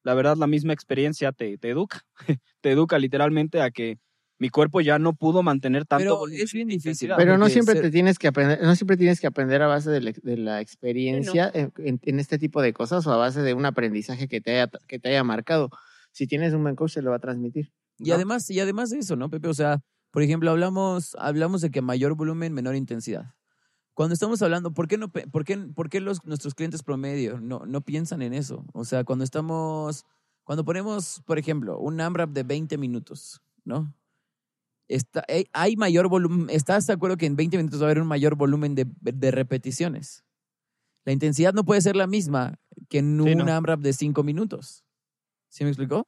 [0.03, 2.01] la verdad, la misma experiencia te, te educa.
[2.61, 3.97] te educa literalmente a que
[4.39, 7.11] mi cuerpo ya no pudo mantener tanto Pero es bien difícil.
[7.17, 9.89] Pero no siempre ser- te tienes que aprender, no siempre tienes que aprender a base
[9.91, 13.41] de la, de la experiencia en, en- en este tipo de cosas o a base
[13.41, 15.69] de un aprendizaje que te haya, que te haya marcado.
[16.15, 17.73] Si tienes un buen coach, se lo va a transmitir.
[17.99, 18.15] Y ¿no?
[18.15, 19.49] además, y además de eso, ¿no, Pepe?
[19.49, 23.33] O sea, por ejemplo, hablamos, hablamos de que mayor volumen, menor intensidad.
[23.93, 27.65] Cuando estamos hablando, ¿por qué, no, por qué, por qué los, nuestros clientes promedio no,
[27.65, 28.65] no piensan en eso?
[28.73, 30.05] O sea, cuando estamos,
[30.45, 33.93] cuando ponemos, por ejemplo, un AMRAP de 20 minutos, ¿no?
[34.87, 38.01] Está, hay- hay mayor volumen, ¿estás de acuerdo que en 20 minutos va a haber
[38.01, 40.23] un mayor volumen de, de repeticiones?
[41.03, 42.55] La intensidad no puede ser la misma
[42.87, 43.51] que en Sí, un no.
[43.53, 44.84] AMRAP de 5 minutos.
[45.55, 46.05] ¿Sí me explicó?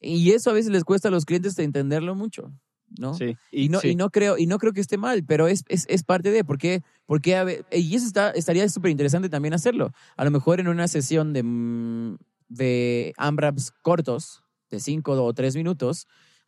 [0.00, 2.54] Y eso a veces les cuesta a los clientes de entenderlo mucho,
[2.98, 3.12] ¿no?
[3.12, 3.88] Sí, Y no, sí.
[3.88, 6.42] y no creo, y no creo que esté mal, pero es, es, es parte de,
[6.42, 9.92] porque, porque a ve- y eso está, estaría súper interesante también hacerlo.
[10.16, 12.16] A lo mejor en una sesión de, mm,
[12.48, 16.06] de AMRAPs cortos, de cinco o tres minutos,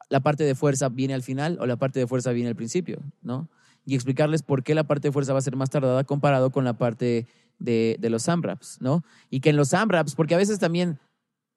[0.08, 3.02] la parte de fuerza viene al final o la parte de fuerza viene al principio,
[3.20, 3.50] ¿no?
[3.84, 6.64] Y explicarles por qué la parte de fuerza va a ser más tardada comparado con
[6.64, 7.26] la parte
[7.58, 9.02] de, de los AMRAPs, ¿no?
[9.28, 10.98] Y que en los AMRAPs, porque a veces también,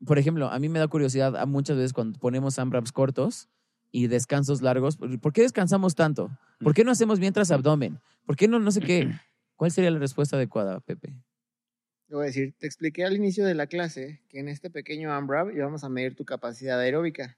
[0.06, 3.50] por ejemplo, a mí me da curiosidad a muchas veces cuando ponemos AMRAPs cortos
[3.92, 6.30] y descansos largos, ¿por qué descansamos tanto?
[6.60, 8.00] ¿Por qué no hacemos mientras abdomen?
[8.26, 9.12] ¿Por qué no no sé qué?
[9.56, 11.14] ¿Cuál sería la respuesta adecuada, Pepe?
[12.08, 15.14] Te voy a decir, te expliqué al inicio de la clase que en este pequeño
[15.14, 17.38] AMRAP íbamos a medir tu capacidad aeróbica.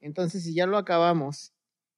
[0.00, 1.52] Entonces, si ya lo acabamos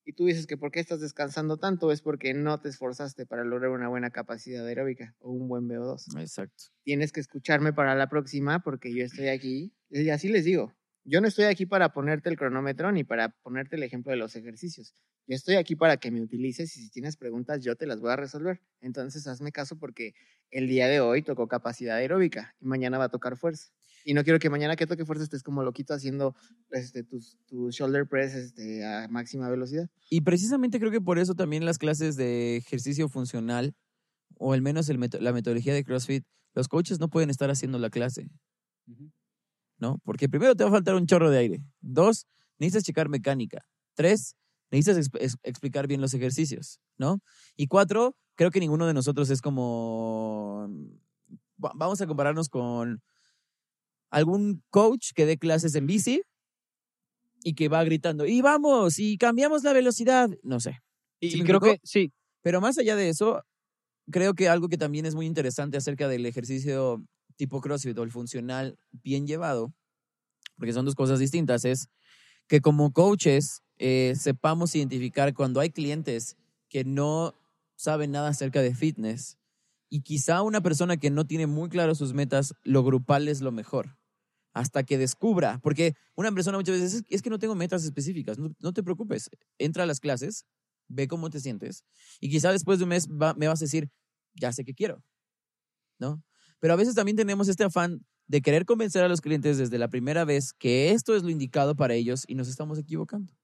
[0.05, 3.44] y tú dices que por qué estás descansando tanto, es porque no te esforzaste para
[3.44, 6.20] lograr una buena capacidad aeróbica o un buen VO2.
[6.20, 6.64] Exacto.
[6.83, 9.72] Tienes que escucharme para la próxima porque yo estoy aquí.
[10.02, 10.72] Y así les digo,
[11.04, 14.35] yo no estoy aquí para ponerte el cronómetro ni para ponerte el ejemplo de los
[14.35, 14.92] ejercicios.
[15.26, 18.11] Yo estoy aquí para que me utilices y si tienes preguntas yo te las voy
[18.11, 18.61] a resolver.
[18.80, 20.14] Entonces hazme caso porque
[20.50, 23.68] el día de hoy tocó capacidad aeróbica y mañana va a tocar fuerza.
[24.04, 26.35] Y no quiero que mañana que toque fuerza estés como loquito haciendo
[26.70, 29.88] este, tus, tus shoulder press este, a máxima velocidad.
[30.11, 33.74] Y precisamente creo que por eso también las clases de ejercicio funcional,
[34.37, 37.78] o al menos el meto- la metodología de CrossFit, los coaches no pueden estar haciendo
[37.78, 38.28] la clase,
[39.78, 39.98] ¿no?
[40.04, 41.64] Porque primero te va a faltar un chorro de aire.
[41.80, 42.26] Dos,
[42.58, 43.66] necesitas checar mecánica.
[43.94, 44.37] Tres,
[44.70, 47.20] necesitas exp- ex- explicar bien los ejercicios, ¿no?
[47.56, 50.68] Y cuatro, creo que ninguno de nosotros es como...
[51.62, 53.02] va- Vamos a compararnos con
[54.10, 56.22] algún coach que dé clases en bici
[57.42, 60.80] y que va gritando, y vamos, y cambiamos la velocidad, no sé.
[61.20, 63.42] Y, ¿Sí creo que sí, Pero más allá de eso,
[64.10, 67.04] creo que algo que también es muy interesante acerca del ejercicio
[67.37, 69.75] tipo CrossFit o el funcional bien llevado,
[70.57, 71.88] porque son dos cosas distintas, es
[72.47, 76.37] que como coaches eh, sepamos identificar cuando hay clientes
[76.68, 77.35] que no
[77.77, 79.38] saben nada acerca de fitness
[79.88, 83.53] y quizá una persona que no tiene muy claro sus metas, lo grupal es lo
[83.53, 83.97] mejor.
[84.53, 88.73] Hasta que descubra, porque una persona muchas veces es, que no tengo metas específicas, no,
[88.73, 90.47] te preocupes, entra a las clases,
[90.87, 91.85] ve cómo te sientes
[92.20, 93.90] y quizá después de un mes me vas a decir,
[94.35, 95.03] ya sé qué quiero,
[95.99, 96.23] ¿no?
[96.64, 99.88] Pero a veces también tenemos este afán de querer convencer a los clientes desde la
[99.88, 103.35] primera vez que esto es lo indicado para ellos y nos estamos equivocando.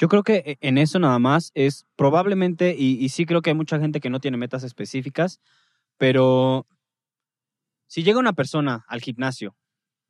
[0.00, 3.54] Yo creo que e- en eso nada más es probablemente, y, sí creo que hay
[3.54, 5.38] mucha gente que no tiene metas específicas,
[5.98, 6.66] pero
[7.86, 9.54] si llega una persona al gimnasio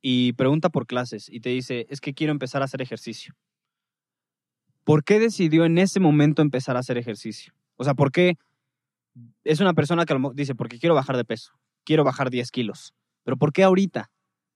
[0.01, 3.35] y pregunta por clases y te dice, es que quiero empezar a hacer ejercicio,
[4.83, 7.53] ¿por qué decidió en ese momento empezar a hacer ejercicio?
[7.75, 8.39] O sea, ¿por qué
[9.43, 11.53] es una persona que dice, porque quiero bajar de peso,
[11.87, 14.11] quiero bajar 10 kilos, pero ¿por qué ahorita?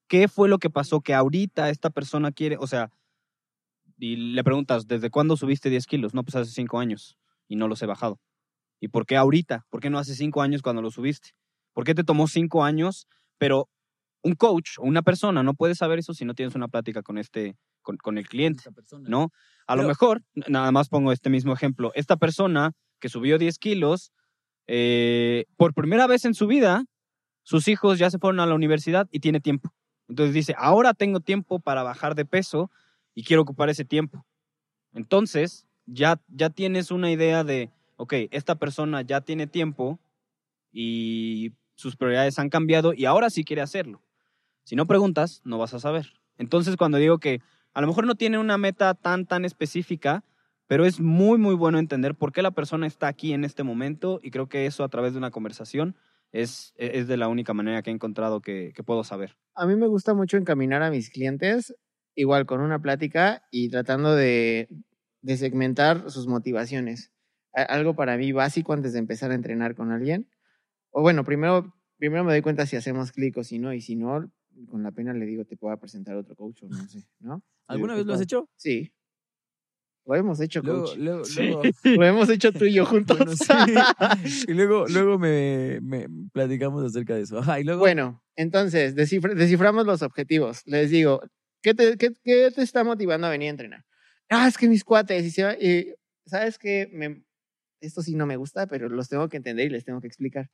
[0.09, 2.89] ¿Qué fue lo que pasó que ahorita esta persona quiere, o sea,
[3.97, 6.13] y le preguntas, ¿desde cuándo subiste 10 kilos?
[6.13, 7.17] No, pues hace 5 años
[7.47, 8.19] y no los he bajado.
[8.81, 9.65] ¿Y por qué ahorita?
[9.69, 11.29] ¿Por qué no hace 5 años cuando lo subiste?
[11.73, 13.07] ¿Por qué te tomó 5 años?
[13.37, 13.69] Pero
[14.23, 17.17] un coach o una persona no puede saber eso si no tienes una plática con,
[17.17, 18.63] este, con, con el cliente,
[19.07, 19.29] ¿no?
[19.67, 23.37] A lo Pero- mejor, n- nada más pongo este mismo ejemplo, esta persona que subió
[23.37, 24.11] 10 kilos,
[24.67, 26.83] eh, por primera vez en su vida,
[27.43, 29.73] sus hijos ya se fueron a la universidad y tiene tiempo.
[30.07, 32.69] Entonces dice, ahora tengo tiempo para bajar de peso
[33.15, 34.25] y quiero ocupar ese tiempo.
[34.93, 39.99] Entonces, ya, ya tienes una idea de, ok, esta persona ya tiene tiempo
[40.71, 44.01] y sus prioridades han cambiado y ahora sí quiere hacerlo.
[44.63, 46.13] Si no preguntas, no vas a saber.
[46.37, 47.41] Entonces, cuando digo que
[47.73, 50.23] a lo mejor no tiene una meta tan, tan específica,
[50.67, 54.19] pero es muy, muy bueno entender por qué la persona está aquí en este momento
[54.21, 55.95] y creo que eso a través de una conversación
[56.31, 59.37] es, es de la única manera que he encontrado que, que puedo saber.
[59.55, 61.75] A mí me gusta mucho encaminar a mis clientes,
[62.15, 64.69] igual con una plática y tratando de,
[65.21, 67.11] de segmentar sus motivaciones.
[67.53, 70.29] Algo para mí básico antes de empezar a entrenar con alguien.
[70.91, 73.95] O bueno, primero, primero me doy cuenta si hacemos clic o si no, y si
[73.95, 74.31] no,
[74.69, 77.43] con la pena le digo, te puedo presentar otro coach o no sé, ¿no?
[77.67, 78.39] ¿Alguna vez lo has "¿Qué hecho?
[78.41, 78.49] tal?".
[78.57, 78.93] Sí.
[80.05, 80.97] Lo hemos hecho, Luego, coach.
[80.97, 81.41] luego, Sí.
[81.41, 81.61] luego,
[82.01, 83.17] Lo hemos hecho tú y yo juntos.
[83.17, 83.45] Bueno, sí.
[84.47, 87.37] Y luego, luego me, me platicamos acerca de eso.
[87.39, 90.61] Ajá, y luego, Bueno, entonces, descifra- desciframos los objetivos.
[90.65, 91.21] Les digo,
[91.61, 93.83] ¿qué te, qué, qué te está motivando a venir a entrenar?
[94.29, 95.93] Ah, es que mis cuates, y se va- y,
[96.25, 96.89] ¿sabes qué?
[96.91, 97.23] Me,
[97.79, 100.49] esto sí no me gusta, pero los tengo que entender y les tengo que explicar.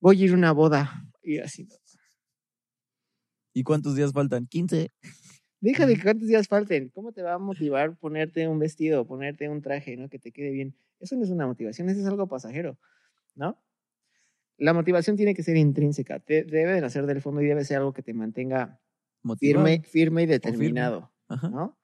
[0.00, 1.04] Voy a ir a una boda.
[1.22, 1.68] Y así,
[3.54, 4.46] ¿y cuántos días faltan?
[4.46, 4.88] 15.
[5.62, 6.90] Deja de que cuántos días falten.
[6.90, 10.10] ¿Cómo te va a motivar ponerte un vestido, ponerte un traje, ¿no?
[10.10, 10.74] Que te quede bien.
[11.00, 12.78] Eso no es una motivación, eso es algo pasajero,
[13.34, 13.58] ¿no?
[14.58, 17.78] La motivación tiene que ser intrínseca, te, debe de nacer del fondo y debe ser
[17.78, 18.80] algo que te mantenga
[19.22, 19.64] Motivado.
[19.66, 21.12] firme, firme y determinado.
[21.28, 21.78] ¿no?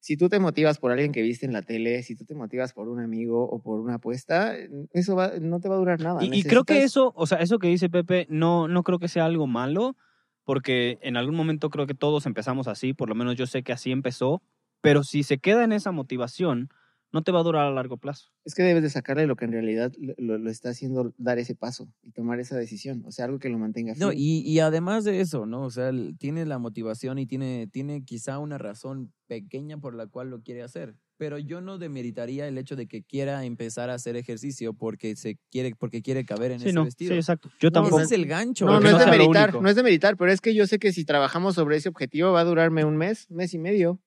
[0.00, 2.72] Si tú te motivas por alguien que viste en la tele, si tú te motivas
[2.72, 4.56] por un amigo o por una apuesta,
[4.92, 6.24] eso va- no te va a durar nada.
[6.24, 9.08] Y, y creo que eso, o sea, eso que dice Pepe, no, no creo que
[9.08, 9.96] sea algo malo,
[10.46, 13.72] porque en algún momento creo que todos empezamos así, por lo menos yo sé que
[13.72, 14.42] así empezó,
[14.80, 16.70] pero si se queda en esa motivación,
[17.12, 18.30] no te va a durar a largo plazo.
[18.44, 21.88] Es que debes de sacarle lo que en realidad lo, está haciendo dar ese paso
[22.00, 23.02] y tomar esa decisión.
[23.06, 25.62] O sea, algo que lo mantenga No, y, y además de eso, ¿no?
[25.62, 30.30] O sea, tiene la motivación y tiene, tiene quizá una razón pequeña por la cual
[30.30, 30.94] lo quiere hacer.
[31.18, 35.38] Pero yo no demeritaría el hecho de que quiera empezar a hacer ejercicio porque se
[35.50, 37.12] quiere, porque quiere caber en Sí, ese no, vestido.
[37.12, 37.50] sí, exacto.
[37.58, 37.96] Yo No, tampoco.
[38.00, 38.66] Ese es el gancho.
[38.66, 39.62] No, no es no de sea lo meditar, único.
[39.62, 42.32] no es de meditar, pero es que yo sé que si trabajamos sobre ese objetivo
[42.32, 43.98] va a durarme un mes, mes y medio.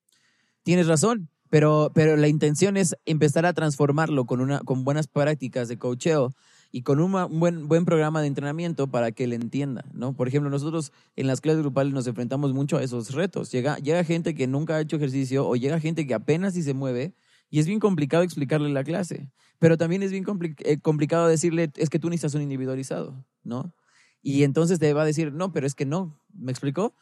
[0.63, 5.67] Tienes razón, pero, pero la intención es empezar a transformarlo con, una, con buenas prácticas
[5.67, 6.31] de coacheo
[6.71, 10.13] y con un buen, buen programa de entrenamiento para que él entienda, ¿no?
[10.13, 13.51] Por ejemplo, nosotros en las clases grupales nos enfrentamos mucho a esos retos.
[13.51, 16.73] Llega, llega gente que nunca ha hecho ejercicio o llega gente que apenas si se
[16.73, 17.15] mueve
[17.49, 19.31] y es bien complicado explicarle la clase.
[19.57, 23.73] Pero también es bien compli- eh, complicado decirle, es que tú necesitas un individualizado, ¿no?
[24.21, 26.93] Y entonces te va a decir, no, pero es que no, ¿me explicó?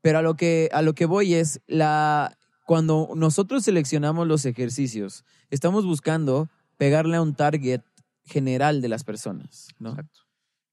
[0.00, 5.24] Pero a lo que, a lo que voy es, la, cuando nosotros seleccionamos los ejercicios,
[5.50, 7.82] estamos buscando pegarle a un target
[8.24, 9.90] general de las personas, ¿no?
[9.90, 10.20] Exacto.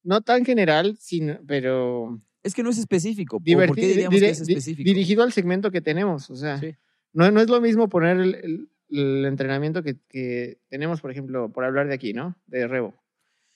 [0.04, 3.38] No tan general, sino, pero Es que no es específico.
[3.38, 4.88] ¿o ¿Por qué diríamos que es específico?
[4.88, 6.30] dirigido al segmento que tenemos.
[6.30, 6.72] O sea, Sí.
[7.14, 11.52] no, no es lo mismo poner el, el- el entrenamiento que, que tenemos, por ejemplo,
[11.52, 12.36] por hablar de aquí, ¿no?
[12.48, 12.96] De Revo.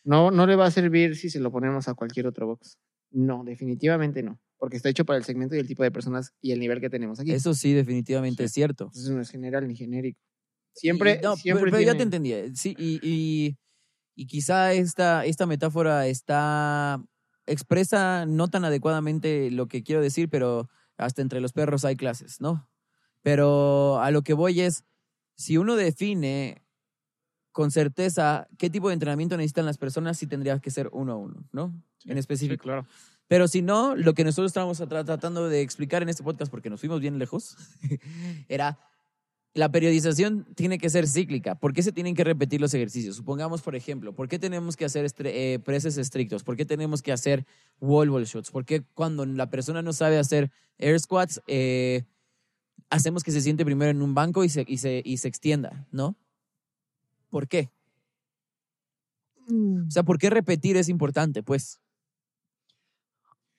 [0.03, 2.77] No, no le va a servir si se lo ponemos a cualquier otro box.
[3.09, 4.39] No, definitivamente no.
[4.57, 6.89] Porque está hecho para el segmento y el tipo de personas y el nivel que
[6.89, 7.31] tenemos aquí.
[7.31, 8.85] Eso sí, definitivamente es cierto.
[8.85, 10.19] Entonces no es general ni genérico.
[10.75, 12.33] Siempre, Y- no, siempre pero, pero ya te tiene- entendí.
[12.33, 13.57] eh, Sí, y, y,
[14.15, 17.03] y quizá esta, esta metáfora está
[17.45, 22.39] expresa no tan adecuadamente lo que quiero decir, pero hasta entre los perros hay clases,
[22.39, 22.69] ¿no?
[23.21, 24.83] Pero a lo que voy es,
[25.35, 26.61] si uno define
[27.51, 31.15] con certeza qué tipo de entrenamiento necesitan las personas, sí tendría que ser uno a
[31.17, 31.73] uno, ¿no?
[32.05, 32.63] en específico.
[32.63, 32.85] claro.
[33.27, 36.69] Pero si no, lo que nosotros estábamos tra- tratando de explicar en este podcast, porque
[36.69, 37.55] nos fuimos bien lejos,
[38.49, 38.77] era
[39.53, 41.55] la periodización tiene que ser cíclica.
[41.55, 43.15] ¿Por qué se tienen que repetir los ejercicios?
[43.15, 46.43] Supongamos, por ejemplo, ¿por qué tenemos que hacer eh, presses estrictos?
[46.43, 47.45] ¿Por qué tenemos que hacer
[47.79, 48.49] wall ball shots?
[48.49, 52.03] ¿Por qué cuando la persona no sabe hacer air squats, eh,
[52.89, 55.87] hacemos que se siente primero en un banco y se, y se, y se extienda,
[55.91, 56.15] ¿no?
[57.29, 57.69] ¿Por qué?
[59.47, 59.87] Mm.
[59.87, 61.43] O sea, ¿por qué repetir es importante?
[61.43, 61.79] Pues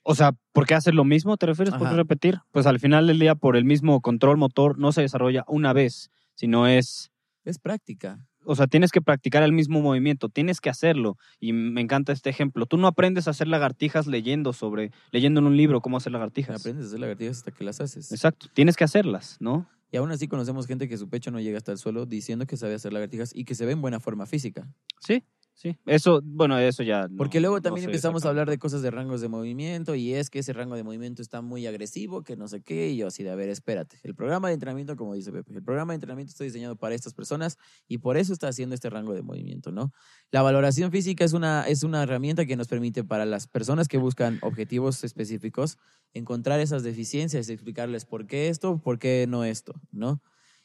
[0.04, 1.36] O sea, ¿por qué hacer lo mismo?
[1.36, 1.74] ¿Te refieres?
[1.74, 1.96] ¿Por Ajá.
[1.96, 2.40] repetir?
[2.52, 6.10] Pues al final del día, por el mismo control motor, no se desarrolla una vez,
[6.34, 7.10] sino es
[7.44, 8.26] es práctica.
[8.46, 11.16] o sea, tienes que practicar el mismo movimiento, tienes que hacerlo.
[11.40, 12.66] Y me encanta este ejemplo.
[12.66, 16.60] Tú no aprendes a hacer lagartijas leyendo sobre, leyendo en un libro cómo hacer lagartijas.
[16.60, 18.12] Aprendes a hacer lagartijas hasta que las haces.
[18.12, 19.66] Exacto, tienes que hacerlas, ¿no?
[19.90, 22.56] Y aún así conocemos gente que su pecho no llega hasta el suelo diciendo que
[22.56, 24.68] sabe hacer lagartijas y que se ve en buena forma física.
[25.00, 25.22] Sí,
[25.54, 25.76] sí.
[25.86, 27.08] Eso, bueno, eso ya.
[27.08, 30.30] no- Porque luego también empezamos a hablar de cosas de rangos de movimiento y es
[30.30, 33.22] que ese rango de movimiento está muy agresivo, que no sé qué, y yo así
[33.22, 33.98] de, a ver, espérate.
[34.02, 37.14] El programa de entrenamiento, como dice Pepe, el programa de entrenamiento está diseñado para estas
[37.14, 37.56] personas
[37.88, 39.92] y por eso está haciendo este rango de movimiento, ¿no?
[40.30, 43.98] La valoración física es una, es una herramienta que nos permite para las personas que
[43.98, 45.78] buscan objetivos específicos
[46.12, 50.20] encontrar esas deficiencias y explicarles por qué esto, por qué no esto, ¿no?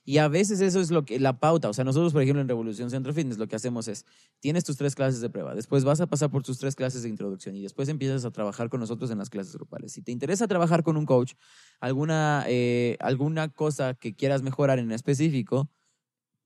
[0.09, 1.69] Y a veces eso es lo que, la pauta.
[1.69, 4.07] O sea, nosotros, por ejemplo, en Revolución Centro Fitness, lo que hacemos es,
[4.39, 7.09] tienes tus tres clases de prueba, después vas a pasar por tus tres clases de
[7.09, 9.91] introducción y después empiezas a trabajar con nosotros en las clases grupales.
[9.91, 11.33] Si te interesa trabajar con un coach,
[11.79, 15.69] alguna, eh, alguna cosa que quieras mejorar en específico,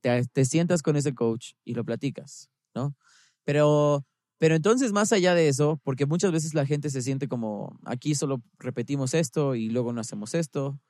[0.02, 2.98] te, te sientas con ese coach y lo platicas, ¿no?
[3.46, 4.06] Pero
[4.40, 8.14] pero entonces, más allá de eso, porque muchas veces la gente se siente como, aquí
[8.14, 10.82] solo repetimos esto y luego no hacemos esto,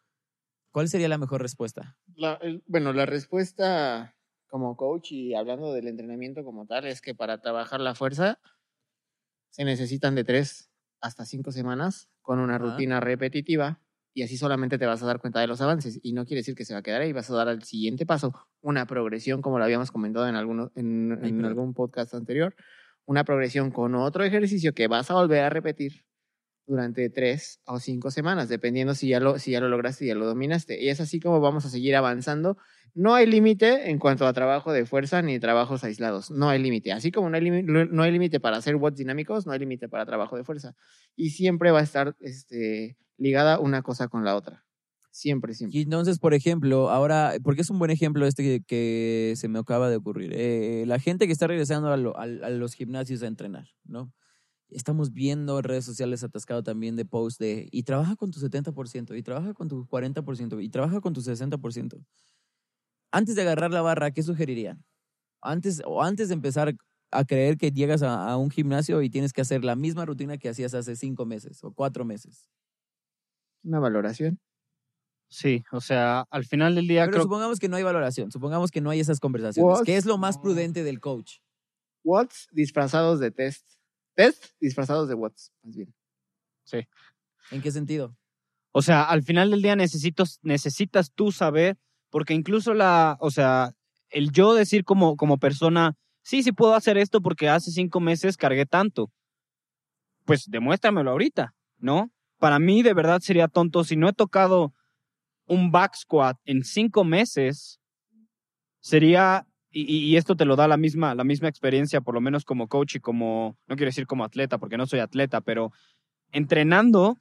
[0.73, 1.95] ¿cuál sería la mejor respuesta?
[2.15, 4.17] La- el- bueno, la respuesta
[4.47, 8.39] como coach y hablando del entrenamiento como tal es que para trabajar la fuerza
[9.49, 10.69] se necesitan de tres
[10.99, 13.79] hasta cinco semanas con una rutina repetitiva
[14.13, 16.55] y así solamente te vas a dar cuenta de los avances y no quiere decir
[16.55, 19.57] que se va a quedar ahí, vas a dar al siguiente paso una progresión como
[19.57, 22.55] lo habíamos comentado en, alguno, en, algún podcast anterior,
[23.05, 26.05] una progresión con otro ejercicio que vas a volver a repetir
[26.65, 30.15] durante tres o cinco semanas, dependiendo si ya lo, si ya lo lograste y ya
[30.15, 30.81] lo dominaste.
[30.81, 32.57] Y es así como vamos a seguir avanzando.
[32.95, 36.29] No hay límite en cuanto a trabajo de fuerza ni trabajos aislados.
[36.29, 36.91] No hay límite.
[36.91, 39.89] Así como no hay límite no hay límite para hacer watts dinámicos, no hay límite
[39.89, 40.75] para trabajo de fuerza.
[41.15, 44.63] Y siempre va a estar este, ligada una cosa con la otra.
[45.09, 45.77] Siempre, siempre.
[45.77, 49.59] Y entonces, por ejemplo, ahora, porque es un buen ejemplo este que, que se me
[49.59, 50.31] acaba de ocurrir.
[50.33, 54.11] Eh, la gente que está regresando a, lo- a los gimnasios a entrenar, ¿no?
[54.75, 59.17] Estamos viendo en redes sociales atascado también de posts de, y trabaja con tu 70%,
[59.17, 62.03] y trabaja con tu 40%, y trabaja con tu 60%.
[63.11, 64.83] Antes de agarrar la barra, ¿qué sugerirían?
[65.41, 66.75] Antes, o antes de empezar
[67.11, 70.37] a creer que llegas a, a un gimnasio y tienes que hacer la misma rutina
[70.37, 72.49] que hacías hace cinco meses o cuatro meses.
[73.63, 74.39] Una valoración.
[75.29, 78.69] Sí, o sea, al final del día Pero creo supongamos que no hay valoración, supongamos
[78.69, 79.81] que no hay esas conversaciones.
[79.83, 81.37] ¿Qué es lo más prudente del coach?
[82.03, 83.65] Watts disfrazados de test.
[84.15, 85.93] Test disfrazados de watts, más bien.
[87.51, 88.15] ¿En qué sentido?
[88.71, 91.77] O sea, al final del día necesitas, necesitas tú saber,
[92.09, 93.73] porque incluso la, o sea,
[94.09, 98.37] el yo decir como, como persona, sí, sí puedo hacer esto porque hace cinco meses
[98.37, 99.11] cargué tanto.
[100.25, 102.11] Pues demuéstramelo ahorita, ¿no?
[102.39, 104.73] Para mí de verdad sería tonto si no he tocado
[105.45, 107.79] un back squat en cinco meses,
[108.79, 112.67] sería, y, esto te lo da la misma, la misma experiencia, por lo menos como
[112.67, 115.71] coach y como, no quiero decir como atleta, porque no soy atleta, pero
[116.31, 117.17] entrenando,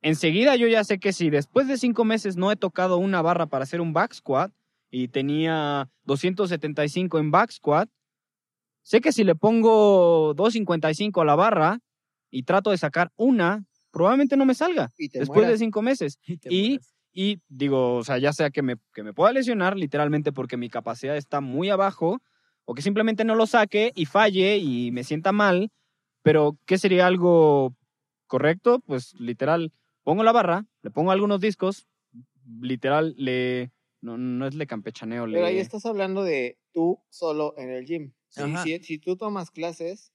[0.00, 3.46] enseguida yo ya sé que si después de cinco meses no he tocado una barra
[3.46, 4.52] para hacer un back squat
[4.90, 7.88] y tenía 275 en back squat,
[8.82, 11.78] sé que si le pongo 255 a la barra
[12.30, 16.18] y trato de sacar una, probablemente no me salga después de cinco meses.
[16.50, 16.80] Y-.
[17.12, 20.70] Y digo, o sea, ya sea que me, que me pueda lesionar literalmente porque mi
[20.70, 22.22] capacidad está muy abajo,
[22.64, 25.70] o que simplemente no lo saque y falle y me sienta mal,
[26.22, 27.74] pero ¿qué sería algo
[28.26, 28.80] correcto?
[28.86, 29.72] Pues literal,
[30.04, 31.86] pongo la barra, le pongo algunos discos,
[32.60, 33.72] literal, le...
[34.00, 35.34] No, no es le campechaneo, le...
[35.34, 38.12] Pero ahí estás hablando de tú solo en el gym.
[38.28, 40.12] Si, si tú tomas clases,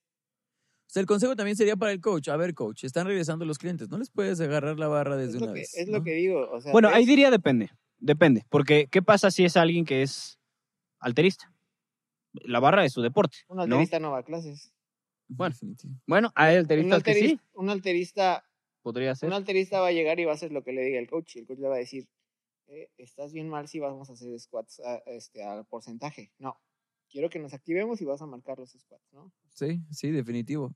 [0.88, 2.30] O sea, el consejo también sería para el coach.
[2.30, 3.90] A ver, coach, están regresando los clientes.
[3.90, 5.76] No les puedes agarrar la barra desde es, una que, vez.
[5.76, 6.50] es lo que digo.
[6.50, 10.40] O sea, Bueno, ahí diría depende, depende, porque ¿qué pasa si es alguien que es
[11.00, 11.54] alterista?
[12.34, 14.72] La barra es su deporte, un alterista no va a clases.
[15.28, 15.56] Bueno.
[16.06, 18.46] Bueno, hay Un alteristas que sí, alterista, un alterista
[18.82, 19.28] podría ser.
[19.28, 21.36] Un alterista va a llegar y va a hacer lo que le diga el coach.
[21.36, 22.08] Y el coach le va a decir,
[22.68, 26.32] eh, estás bien mal si vamos a hacer squats a, este, al porcentaje.
[26.40, 26.58] No,
[27.10, 29.32] quiero que nos activemos y vas a marcar los squats, ¿no?
[29.54, 30.76] Sí, sí, definitivo.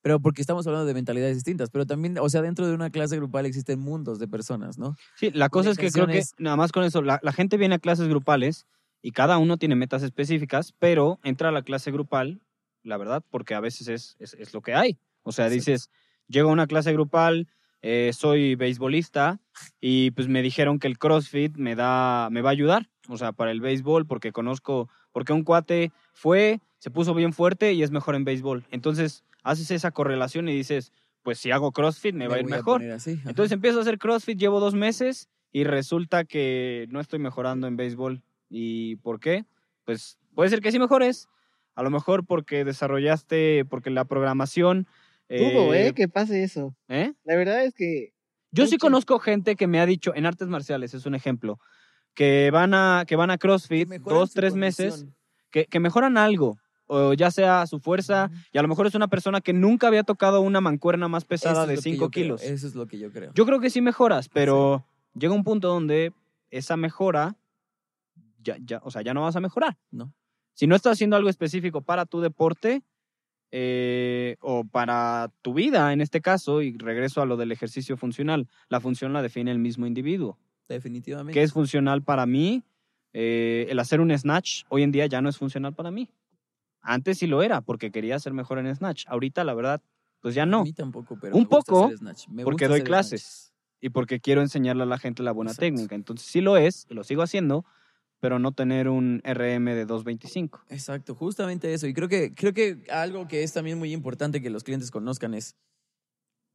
[0.00, 1.70] Pero porque estamos hablando de mentalidades distintas.
[1.70, 4.94] Pero también, o sea, dentro de una clase grupal existen mundos de personas, ¿no?
[5.16, 7.56] Sí, la cosa La es que creo que nada más con eso, la, la gente
[7.56, 8.66] viene a clases grupales
[9.02, 12.40] y cada uno tiene metas específicas, pero entra a la clase grupal,
[12.82, 14.98] la verdad, porque a veces es, es, es lo que hay.
[15.22, 15.54] O sea, Exacto.
[15.70, 15.90] dices,
[16.28, 17.48] llego a una clase grupal,
[17.82, 19.40] eh, soy beisbolista
[19.80, 23.32] y pues me dijeron que el CrossFit me da, me va a ayudar, o sea,
[23.32, 27.90] para el béisbol, porque conozco, porque un cuate fue, se puso bien fuerte y es
[27.90, 28.66] mejor en béisbol.
[28.70, 30.92] Entonces, haces esa correlación y dices,
[31.22, 32.80] pues si hago CrossFit me va a ir mejor.
[32.80, 33.20] poner así.
[33.26, 37.76] Entonces empiezo a hacer CrossFit, llevo dos meses y resulta que no estoy mejorando en
[37.76, 38.22] béisbol.
[38.50, 39.44] ¿Y por qué?
[39.84, 41.28] Pues puede ser que sí mejores.
[41.74, 44.86] A lo mejor porque desarrollaste, porque la programación...
[45.28, 45.92] Dudo, eh, ¿eh?
[45.94, 46.74] Que pase eso.
[46.88, 47.12] ¿eh?
[47.24, 48.14] La verdad es que
[48.50, 51.58] Yo sí conozco gente que me ha dicho, en artes marciales es un ejemplo,
[52.18, 55.06] que van a, que van a CrossFit dos, tres meses,
[55.52, 56.58] que, que mejoran algo.
[56.88, 60.02] O ya sea su fuerza, y a lo mejor es una persona que nunca había
[60.02, 62.42] tocado una mancuerna más pesada es de lo que 5 yo creo, kilos.
[62.42, 63.30] Eso es lo que yo creo.
[63.34, 66.12] Yo creo que sí mejoras, pero llega un punto donde
[66.50, 67.36] esa mejora,
[68.42, 69.78] ya, ya, o sea, ya no vas a mejorar.
[69.92, 70.12] No.
[70.54, 72.82] Si no estás haciendo algo específico para tu deporte
[73.52, 78.48] eh, o para tu vida, en este caso, y regreso a lo del ejercicio funcional,
[78.68, 80.36] la función la define el mismo individuo.
[80.68, 81.32] Definitivamente.
[81.32, 82.62] ¿Qué es funcional para mí?
[83.12, 86.10] Eh, el hacer un snatch hoy en día ya no es funcional para mí.
[86.80, 89.04] Antes sí lo era, porque quería ser mejor en snatch.
[89.08, 89.82] Ahorita, la verdad,
[90.20, 90.62] pues ya A no.
[90.64, 92.28] mí tampoco, pero Un me gusta poco, hacer snatch.
[92.28, 93.52] Me porque gusta doy hacer clases.
[93.80, 95.66] Y porque quiero enseñarle a la gente la buena Exacto.
[95.66, 95.94] técnica.
[95.94, 97.64] Entonces sí lo es, y lo sigo haciendo,
[98.20, 100.64] pero no tener un RM de 225.
[100.68, 101.86] Exacto, justamente eso.
[101.86, 105.34] Y creo que, creo que algo que es también muy importante que los clientes conozcan
[105.34, 105.56] es,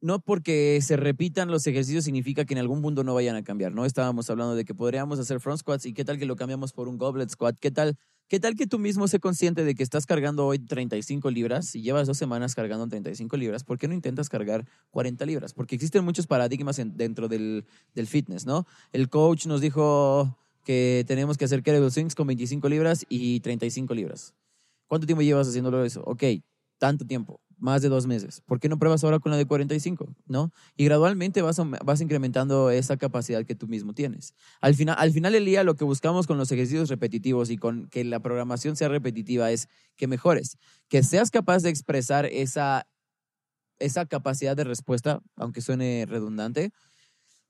[0.04, 3.72] no porque se repitan los ejercicios significa que en algún punto no vayan a cambiar,
[3.72, 3.86] ¿no?
[3.86, 6.88] Estábamos hablando de que podríamos hacer front squats y qué tal que lo cambiamos por
[6.88, 7.96] un goblet squat, qué tal,
[8.28, 11.80] qué tal que tú mismo sé consciente de que estás cargando hoy 35 libras y
[11.80, 15.54] llevas dos semanas cargando 35 libras, ¿por qué no intentas cargar 40 libras?
[15.54, 18.66] Porque existen muchos paradigmas en- dentro del, del fitness, ¿no?
[18.92, 23.94] El coach nos dijo que tenemos que hacer kettlebell swings con 25 libras y 35
[23.94, 24.34] libras.
[24.86, 26.02] ¿Cuánto tiempo llevas haciéndolo eso?
[26.04, 26.24] Ok,
[26.78, 28.40] tanto tiempo, más de dos meses.
[28.40, 30.14] ¿Por qué no pruebas ahora con la de 45?
[30.26, 30.52] ¿No?
[30.76, 34.34] Y gradualmente vas, vas incrementando esa capacidad que tú mismo tienes.
[34.60, 37.88] Al final, al final del día, lo que buscamos con los ejercicios repetitivos y con
[37.88, 42.86] que la programación sea repetitiva es que mejores, que seas capaz de expresar esa,
[43.78, 46.72] esa capacidad de respuesta, aunque suene redundante,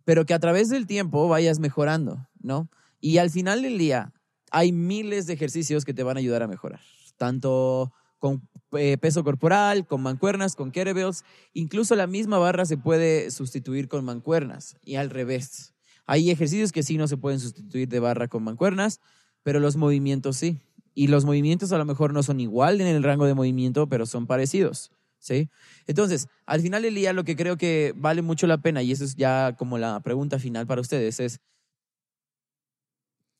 [0.04, 2.68] pero que a través del tiempo vayas mejorando, ¿no?
[3.00, 4.12] Y al final del día,
[4.50, 6.80] hay miles de ejercicios que te van a ayudar a mejorar,
[7.16, 7.92] tanto
[8.24, 13.86] con eh, peso corporal, con mancuernas, con kettlebells, incluso la misma barra se puede sustituir
[13.86, 15.74] con mancuernas y al revés.
[16.06, 18.98] Hay ejercicios que sí no se pueden sustituir de barra con mancuernas,
[19.42, 20.58] pero los movimientos sí.
[20.94, 24.06] Y los movimientos a lo mejor no son igual en el rango de movimiento, pero
[24.06, 24.90] son parecidos.
[25.18, 25.50] ¿Sí?
[25.86, 29.04] Entonces, al final del día, lo que creo que vale mucho la pena, y eso
[29.04, 31.40] es ya como la pregunta final para ustedes, es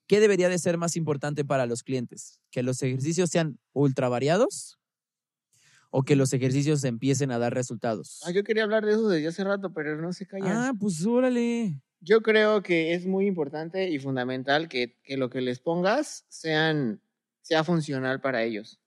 [0.07, 2.41] ¿qué debería de ser más importante para los clientes?
[2.51, 4.79] ¿Que los ejercicios sean ultra variados
[5.91, 8.21] o que los ejercicios empiecen a dar resultados?
[8.25, 10.53] Ah, yo quería hablar de eso desde hace rato, pero no se callan.
[10.53, 11.81] Ah, pues órale.
[12.01, 17.01] Yo creo que es muy importante y fundamental que, que lo que les pongas sean,
[17.43, 18.81] sea funcional para ellos.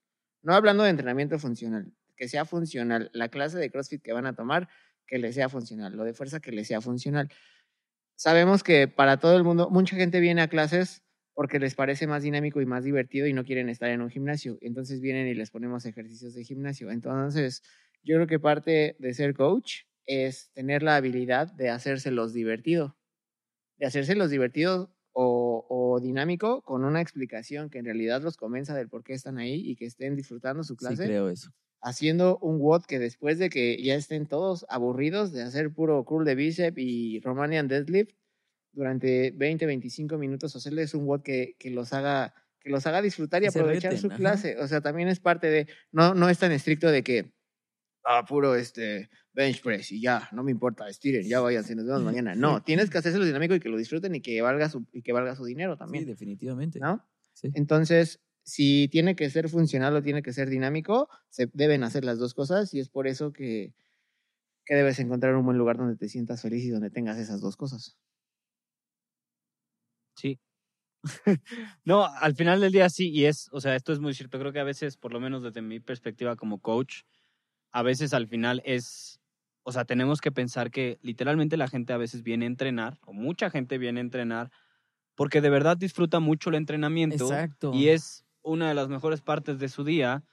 [0.43, 3.09] No hablando de entrenamiento funcional, que sea funcional.
[3.13, 4.69] La clase de CrossFit que van a tomar,
[5.07, 5.95] que les sea funcional.
[5.95, 7.29] Lo de fuerza, que les sea funcional.
[8.15, 11.03] Sabemos que para todo el mundo, mucha gente viene a clases
[11.37, 14.57] porque les parece más dinámico y más divertido y no quieren estar en un gimnasio.
[14.61, 16.91] Entonces vienen y les ponemos ejercicios de gimnasio.
[16.91, 17.63] Entonces,
[18.03, 22.97] yo creo que parte de ser coach es tener la habilidad de hacérselos divertido
[23.77, 28.89] de hacérselos divertidos o, o dinámico con una explicación que en realidad los convenza del
[28.89, 31.51] por qué están ahí y que estén disfrutando su Sí, clase, creo eso.
[31.81, 36.25] haciendo un WOD que después de que ya estén todos aburridos de hacer puro curl
[36.25, 38.16] de bíceps y Romanian deadlift,
[38.77, 43.41] durante 20, 25 minutos hacerles un WOD que, que los haga que los haga disfrutar
[43.43, 44.17] y aprovechar reten, su ajá.
[44.17, 44.57] clase.
[44.59, 47.33] O sea, también es parte de, no, no es tan estricto de que,
[48.03, 52.03] ah, puro este, bench press y ya, no me importa, estiren, ya váyanse, nos vemos
[52.03, 52.35] mañana.
[52.35, 55.01] No, tienes que hacerse lo dinámico y que lo disfruten y que valga su, y
[55.01, 56.79] que valga su dinero Sí, también, definitivamente.
[56.79, 57.03] ¿no?
[57.33, 57.49] Sí.
[57.53, 62.19] Entonces, si tiene que ser funcional o tiene que ser dinámico, se deben hacer las
[62.19, 63.73] dos cosas y es por eso que,
[64.65, 67.55] que debes encontrar un buen lugar donde te sientas feliz y donde tengas esas dos
[67.55, 67.97] cosas.
[70.17, 70.39] Sí.
[71.85, 74.39] no, al final del día sí, y es, o sea, esto es muy cierto.
[74.39, 77.03] Creo que a veces, por lo menos desde mi perspectiva como coach,
[77.71, 79.19] a veces al final es,
[79.63, 83.13] o sea, tenemos que pensar que literalmente la gente a veces viene a entrenar, o
[83.13, 84.51] mucha gente viene a entrenar,
[85.15, 87.71] porque de verdad disfruta mucho el entrenamiento Exacto.
[87.73, 90.23] y es una de las mejores partes de su día.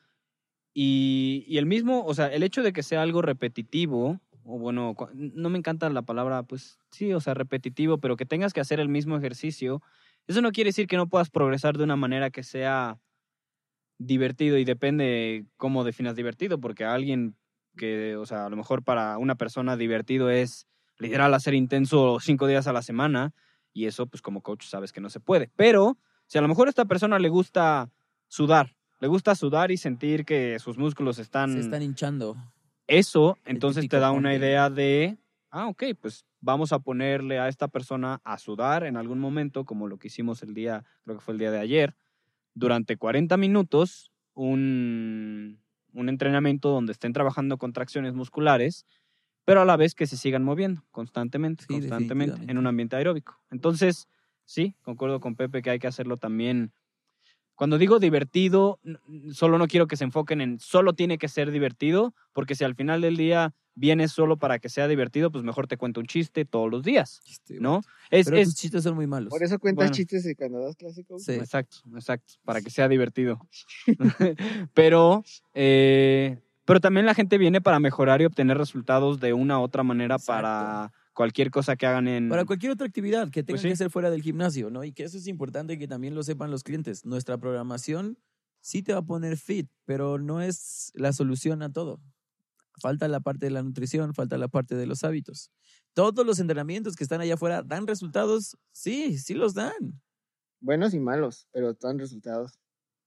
[0.76, 4.94] Y, y el mismo, o sea, el hecho de que sea algo repetitivo, o bueno,
[5.14, 8.80] no me encanta la palabra, pues sí, o sea, repetitivo, pero que tengas que hacer
[8.80, 9.82] el mismo ejercicio,
[10.26, 12.98] eso no quiere decir que no puedas progresar de una manera que sea
[13.98, 17.36] divertido y depende cómo definas divertido, porque alguien
[17.76, 20.66] que, o sea, a lo mejor para una persona divertido es
[20.98, 23.34] literal hacer intenso cinco días a la semana
[23.72, 25.50] y eso pues como coach sabes que no se puede.
[25.56, 27.90] Pero si a lo mejor a esta persona le gusta
[28.28, 32.36] sudar, le gusta sudar y sentir que sus músculos están, Se están hinchando.
[32.86, 35.18] Eso, entonces te da una idea de,
[35.50, 39.88] ah, ok, pues vamos a ponerle a esta persona a sudar en algún momento, como
[39.88, 41.96] lo que hicimos el día, creo que fue el día de ayer,
[42.54, 45.60] durante 40 minutos, un,
[45.92, 48.86] un entrenamiento donde estén trabajando contracciones musculares,
[49.44, 53.40] pero a la vez que se sigan moviendo constantemente, Sí, constantemente, en un ambiente aeróbico.
[53.50, 54.08] Entonces,
[54.44, 56.72] sí, concuerdo con Pepe que hay que hacerlo también.
[57.54, 58.80] Cuando digo divertido,
[59.32, 62.74] solo no quiero que se enfoquen en solo tiene que ser divertido, porque si al
[62.74, 66.44] final del día vienes solo para que sea divertido, pues mejor te cuento un chiste
[66.44, 67.20] todos los días,
[67.60, 67.80] ¿no?
[68.10, 69.30] Es, Pero es- tus chistes son muy malos.
[69.30, 69.94] Por eso cuentas Bueno.
[69.96, 71.20] chistes de cuando das clase coach.
[71.22, 71.32] Sí.
[71.32, 73.40] Exacto, exacto, para que sea divertido.
[74.74, 75.22] pero,
[75.54, 79.82] eh, pero también la gente viene para mejorar y obtener resultados de una u otra
[79.82, 82.28] manera para cualquier cosa que hagan en...
[82.28, 83.68] Para cualquier otra actividad que tenga Pues sí.
[83.68, 84.84] que ser fuera del gimnasio, ¿no?
[84.84, 87.04] Y que eso es importante que también lo sepan los clientes.
[87.06, 88.18] Nuestra programación
[88.60, 92.00] sí te va a poner fit, pero no es la solución a todo.
[92.80, 95.50] Falta la parte de la nutrición, falta la parte de los hábitos.
[95.94, 100.02] Todos los entrenamientos que están allá afuera dan resultados, sí, sí los dan.
[100.60, 102.58] Buenos y malos, pero dan resultados.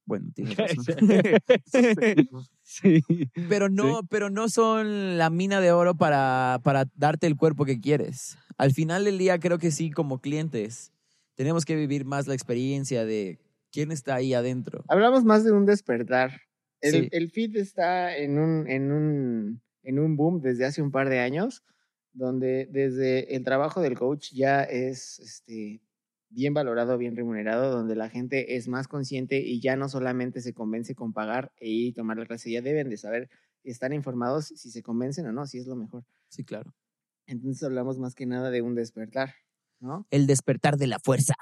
[0.05, 0.95] Bueno, tienes razón.
[2.67, 3.01] sí.
[3.49, 7.79] pero no, pero no son la mina de oro para, para darte el cuerpo que
[7.79, 8.37] quieres.
[8.57, 10.91] Al final del día, creo que sí, como clientes,
[11.35, 13.39] tenemos que vivir más la experiencia de
[13.71, 14.83] quién está ahí adentro.
[14.87, 16.41] Hablamos más de un despertar.
[16.81, 17.09] El, Sí.
[17.11, 21.19] el fit está en un, en, un, en un boom desde hace un par de
[21.19, 21.63] años,
[22.13, 25.81] donde desde el trabajo del coach ya es este,
[26.29, 30.53] bien valorado, bien remunerado, donde la gente es más consciente y ya no solamente se
[30.53, 33.29] convence con pagar e ir y tomar la clase, ya deben de saber,
[33.63, 36.03] estar informados si se convencen o no, si es lo mejor.
[36.29, 36.73] Sí, claro.
[37.25, 39.33] Entonces hablamos más que nada de un despertar,
[39.79, 40.07] ¿no?
[40.11, 41.35] El despertar de la fuerza.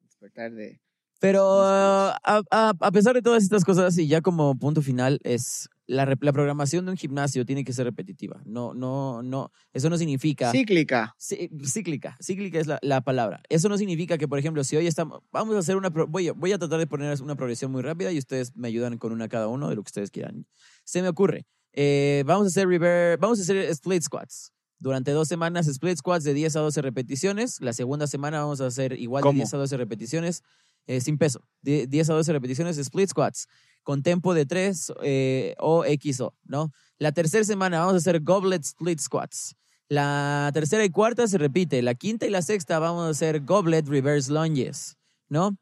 [0.00, 0.80] Despertar de...
[1.20, 2.18] Pero Listo.
[2.24, 6.04] a, a- a pesar de todas estas cosas, y ya como punto final, es la,
[6.20, 8.40] la programación de un gimnasio tiene que ser repetitiva.
[8.44, 9.50] No, no, no.
[9.72, 10.50] Eso no significa.
[10.52, 11.14] Cíclica.
[11.18, 13.42] Sí, cíclica, cíclica es la, la palabra.
[13.48, 16.32] Eso no significa que, por ejemplo, si hoy estamos, vamos a hacer una, voy a,
[16.32, 19.28] voy a tratar de poner una progresión muy rápida y ustedes me ayudan con una
[19.28, 20.46] cada uno de lo que ustedes quieran.
[20.84, 24.52] Se me ocurre, eh, vamos a hacer rever, vamos a hacer split squats.
[24.78, 27.60] Durante dos semanas, split squats de 10 a 12 repeticiones.
[27.60, 29.36] La segunda semana vamos a hacer igual de ¿Cómo?
[29.36, 30.42] 10 a 12 repeticiones
[30.88, 31.46] eh, sin peso.
[31.60, 33.46] Die- 10 a 12 repeticiones split squats
[33.82, 36.72] con tempo de 3 eh, o XO, ¿no?
[36.98, 39.56] La tercera semana vamos a hacer goblet split squats.
[39.88, 41.82] La tercera y cuarta se repite.
[41.82, 44.96] La quinta y la sexta vamos a hacer goblet reverse lunges,
[45.28, 45.56] ¿no?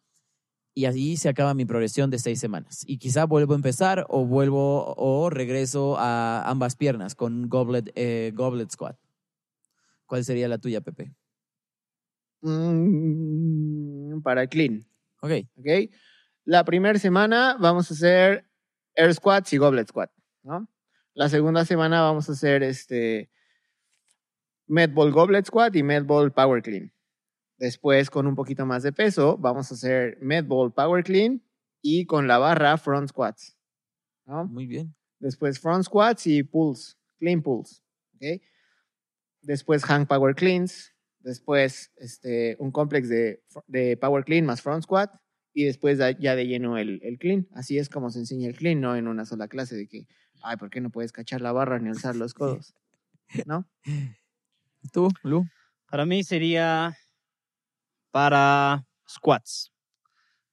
[0.73, 2.85] Y así se acaba mi progresión de seis semanas.
[2.87, 8.33] Y quizá vuelvo a empezar o vuelvo o regreso a ambas piernas con goblet, eh,
[8.35, 8.97] goblet squat.
[10.07, 11.13] ¿Cuál sería la tuya, Pepe?
[12.43, 14.85] Mm, para clean.
[15.23, 15.91] Ok, ¿ok?
[16.45, 18.47] La primera semana vamos a hacer
[18.95, 20.11] air squats y goblet squat,
[20.43, 20.69] ¿no?
[21.15, 23.31] La segunda semana vamos a hacer este
[24.67, 26.93] medball goblet squat y medball power clean.
[27.59, 31.43] Después, con un poquito más de peso, vamos a hacer medball power clean
[31.83, 33.59] y con la barra front squats,
[34.25, 34.47] ¿no?
[34.47, 34.95] muy bien.
[35.19, 37.83] Después front squats y pulls, clean pulls,
[38.15, 38.41] ¿ok?
[39.43, 40.95] Después hang power cleans.
[41.19, 45.13] Después este, un complex de, de power clean más front squat.
[45.53, 47.49] Y después ya de lleno el, el clean.
[47.55, 50.07] Así es como se enseña el clean, no en una sola clase de que,
[50.43, 52.75] ay, ¿por qué no puedes cachar la barra ni alzar los codos?
[53.47, 53.69] ¿No?
[54.93, 55.47] ¿Tú, Lu?
[55.91, 56.97] Para mí sería
[58.11, 59.73] para squats.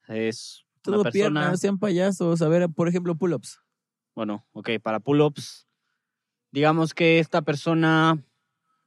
[0.07, 1.11] Es una Todo persona...
[1.11, 2.41] piernas, no sean payasos.
[2.41, 3.59] A ver, por ejemplo, pull-ups.
[4.15, 5.67] Bueno, ok, para pull-ups,
[6.51, 8.23] digamos que esta persona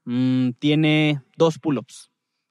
[0.05, 2.10] mm, tiene dos pull-ups.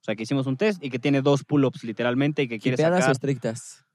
[0.09, 2.99] Sea, que hicimos un test y que tiene dos pull-ups literalmente y que quiere ¿Quipeadas
[2.99, 3.85] o sacar estrictas?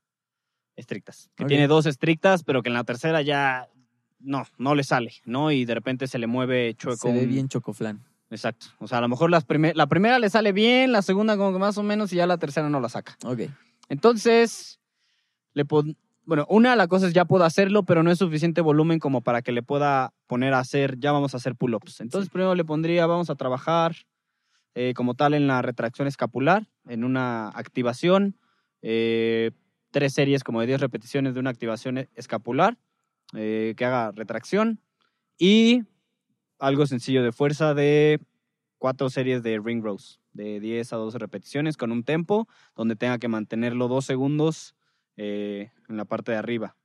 [0.76, 1.30] estrictas.
[1.34, 3.68] Que tiene dos estrictas, pero que en la tercera ya
[4.20, 5.50] no, no le sale, ¿no?
[5.50, 7.08] Y de repente se le mueve chueco.
[7.08, 8.04] Se ve bien chocoflan.
[8.30, 8.66] Exacto.
[8.78, 9.44] O sea, a lo mejor las
[9.74, 12.38] la primera le sale bien, la segunda como que más o menos y ya la
[12.38, 13.16] tercera no la saca.
[13.24, 13.42] Ok.
[13.88, 14.80] Entonces,
[15.52, 15.64] le
[16.26, 19.42] bueno, una, la cosa es ya puedo hacerlo, pero no es suficiente volumen como para
[19.42, 22.00] que le pueda poner a hacer, ya vamos a hacer pull-ups.
[22.00, 23.94] Entonces, primero le pondría, vamos a trabajar
[24.74, 28.36] eh, como tal en la retracción escapular, en una activación,
[28.82, 29.52] eh,
[29.90, 32.76] tres series como de 10 repeticiones de una activación e- escapular,
[33.34, 34.80] eh, que haga retracción,
[35.38, 35.84] y
[36.58, 38.20] algo sencillo de fuerza de
[38.78, 43.18] cuatro series de ring rows, de 10 a 12 repeticiones con un tempo donde tenga
[43.18, 44.74] que mantenerlo dos segundos
[45.16, 46.76] en la parte de arriba.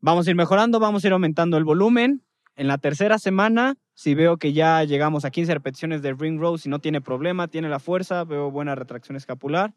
[0.00, 2.22] Vamos a ir mejorando, vamos a ir aumentando el volumen.
[2.54, 6.56] En la tercera semana, si veo que ya llegamos a 15 repeticiones de ring row,
[6.56, 9.74] si no tiene problema, tiene la fuerza, veo buena retracción escapular.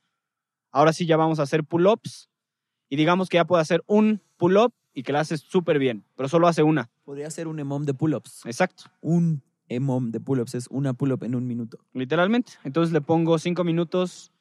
[0.70, 2.30] Ahora sí ya vamos a hacer pull-ups.
[2.88, 6.30] Y digamos que ya puede hacer un pull-up y que la hace súper bien, pero
[6.30, 6.92] solo hace una.
[7.04, 8.46] Podría ser un EMOM de pull-ups.
[8.46, 8.84] Exacto.
[9.02, 11.80] Un EMOM de pull-ups es una pull-up en un minuto.
[11.94, 12.52] literalmente.
[12.64, 14.32] Entonces le pongo cinco minutos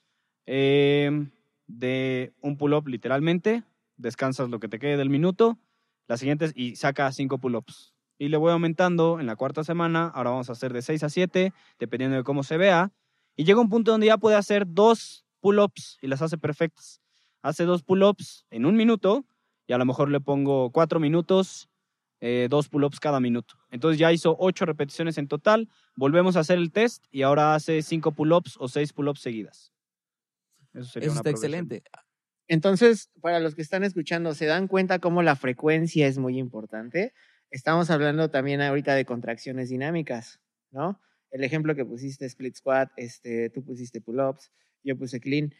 [0.44, 1.26] eh,
[1.68, 3.62] de un pull-up, literalmente.
[3.96, 5.58] Descansas lo que te quede del minuto.
[6.06, 7.94] Las siguientes y saca cinco pull-ups.
[8.20, 10.12] Y le voy aumentando en la cuarta semana.
[10.14, 12.92] Ahora vamos a hacer de 6 a 7, dependiendo de cómo se vea.
[13.34, 17.00] Y llega un punto donde ya puede hacer dos pull-ups y las hace perfectas.
[17.40, 19.24] Hace dos pull-ups en un minuto
[19.66, 21.70] y a lo mejor le pongo cuatro minutos,
[22.20, 23.54] eh, dos pull-ups cada minuto.
[23.70, 27.80] Entonces ya hizo ocho repeticiones en total volvemos a hacer el test y ahora hace
[27.80, 29.72] cinco pull-ups o seis pull-ups seguidas.
[30.74, 31.82] Eso sería Eso una está excelente.
[32.48, 37.14] Entonces, para los que están escuchando, ¿se dan cuenta cómo la frecuencia es muy importante?
[37.50, 40.40] Estamos hablando también ahorita de contracciones dinámicas,
[40.70, 41.00] ¿no?
[41.30, 44.50] el ejemplo que pusiste, split squat, este, tú pusiste pull-ups,
[44.82, 45.52] yo puse clean.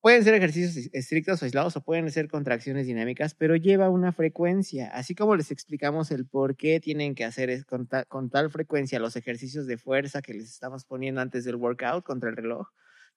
[0.00, 4.88] Pueden ser ejercicios estrictos o aislados o pueden ser contracciones dinámicas, pero lleva una frecuencia.
[4.88, 9.16] Así como les explicamos el por qué tienen que hacer con, con tal frecuencia los
[9.16, 12.68] ejercicios de fuerza que les estamos poniendo antes del workout contra el reloj,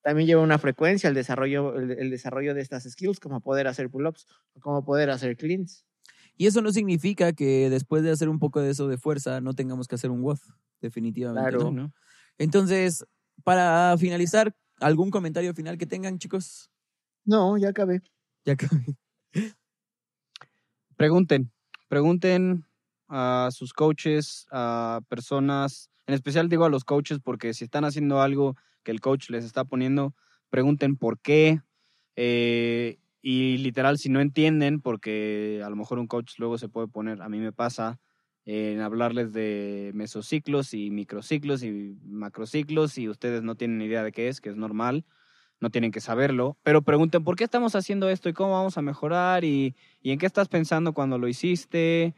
[0.01, 4.25] también lleva una frecuencia el desarrollo, el, desarrollo de estas skills, como poder hacer pull-ups
[4.53, 5.85] o como poder hacer cleans.
[6.39, 9.53] Y eso no significa que después de hacer un poco de eso de fuerza no
[9.53, 10.41] tengamos que hacer un WOF,
[10.79, 11.49] definitivamente.
[11.49, 11.69] Claro.
[11.69, 11.91] ¿no?
[12.37, 13.05] Entonces,
[13.43, 16.71] para finalizar, ¿algún comentario final que tengan, chicos?
[17.25, 18.01] No, ya acabé.
[18.45, 18.85] Ya acabé.
[20.95, 21.51] Pregunten,
[21.89, 22.65] pregunten
[23.09, 28.21] a sus coaches, a personas, en especial digo a los coaches porque si están haciendo
[28.21, 30.15] algo que el coach les está poniendo,
[30.49, 31.61] pregunten por qué.
[32.15, 36.87] Eh, y literal, si no entienden, porque a lo mejor un coach luego se puede
[36.87, 37.99] poner, a mí me pasa,
[38.45, 44.27] en hablarles de mesociclos y microciclos y macrociclos y ustedes no tienen idea de qué
[44.27, 45.05] es, que es normal,
[45.59, 48.81] no tienen que saberlo, pero pregunten por qué estamos haciendo esto y cómo vamos a
[48.81, 52.15] mejorar y, y en qué estás pensando cuando lo hiciste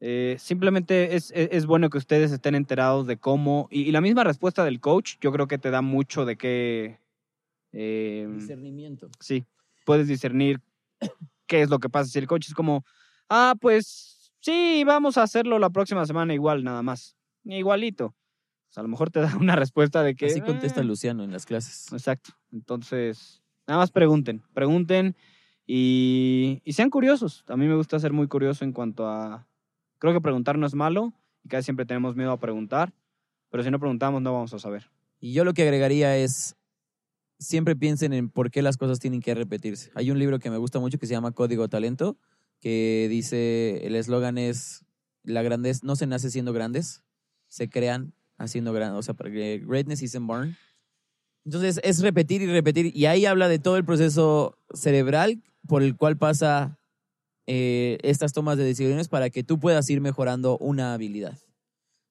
[0.00, 3.68] eh, simplemente es, e, es, bueno que ustedes estén enterados de cómo.
[3.70, 7.00] Y, la misma respuesta del coach, yo creo que te da mucho de qué.
[7.72, 9.10] Eh, Discernimiento.
[9.20, 9.44] Sí,
[9.88, 10.60] puedes discernir
[11.46, 12.10] qué es lo que pasa.
[12.10, 12.84] Si el coach es como,
[13.30, 17.16] ah, pues sí, vamos a hacerlo la próxima semana igual, nada más.
[17.42, 18.14] Igualito.
[18.66, 20.26] Pues, a lo mejor te da una respuesta de que.
[20.26, 20.84] Así contesta eh".
[20.84, 21.90] Luciano en las clases.
[21.90, 22.32] Exacto.
[22.52, 24.42] Entonces, nada más pregunten.
[24.52, 25.16] Pregunten
[25.66, 27.46] y, y sean curiosos.
[27.48, 29.48] A mí me gusta ser muy curioso en cuanto a
[29.98, 32.92] Creo que preguntar no es malo y casi siempre tenemos miedo a preguntar,
[33.48, 34.90] pero si no preguntamos no vamos a saber.
[35.18, 36.57] Y yo lo que agregaría es,
[37.38, 39.90] siempre piensen en por qué las cosas tienen que repetirse.
[39.94, 42.16] Hay un libro que me gusta mucho que se llama Código Talento,
[42.60, 44.84] que dice, el eslogan es,
[45.22, 47.02] la grandeza, no se nace siendo grandes,
[47.48, 50.56] se crean haciendo grandes, o sea, greatness isn't born.
[51.44, 55.96] Entonces es repetir y repetir, y ahí habla de todo el proceso cerebral por el
[55.96, 56.78] cual pasa
[57.46, 61.38] eh, estas tomas de decisiones para que tú puedas ir mejorando una habilidad.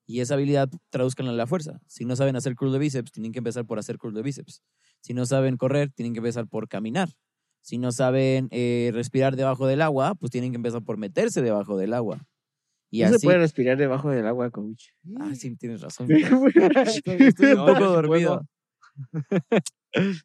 [0.06, 1.82] Y esa habilidad traduzcan a la fuerza.
[1.86, 4.64] Si no saben hacer curl de bíceps, tienen que empezar por hacer curl de bíceps.
[5.08, 7.08] Si no saben correr, tienen que empezar por caminar.
[7.62, 11.78] Si no saben eh, respirar debajo del agua, pues tienen que empezar por meterse debajo
[11.78, 12.28] del agua.
[12.92, 14.88] Y no se puede respirar debajo del agua, coach.
[15.18, 16.12] Ah, sí, tienes razón.
[16.12, 18.46] Estoy, un poco dormido.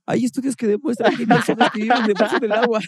[0.04, 2.80] Hay estudios que demuestran que personas que viven debajo del agua.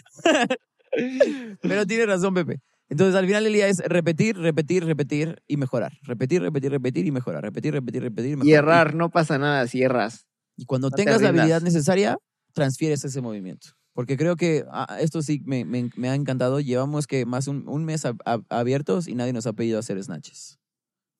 [1.61, 2.59] Pero tiene razón, Pepe.
[2.89, 5.93] Entonces, al final del día es repetir, repetir, repetir y mejorar.
[6.01, 7.41] Repetir, repetir, repetir y mejorar.
[7.41, 8.49] Repetir, repetir, repetir y mejorar.
[8.49, 10.27] Y errar, no pasa nada si erras.
[10.57, 12.17] Y cuando tengas la habilidad necesaria,
[12.53, 13.69] transfieres ese movimiento.
[13.93, 16.59] Porque creo que ah, esto sí me, me, ha encantado.
[16.59, 18.03] Llevamos que más un, un mes
[18.49, 20.59] abiertos y nadie nos ha pedido hacer snatches.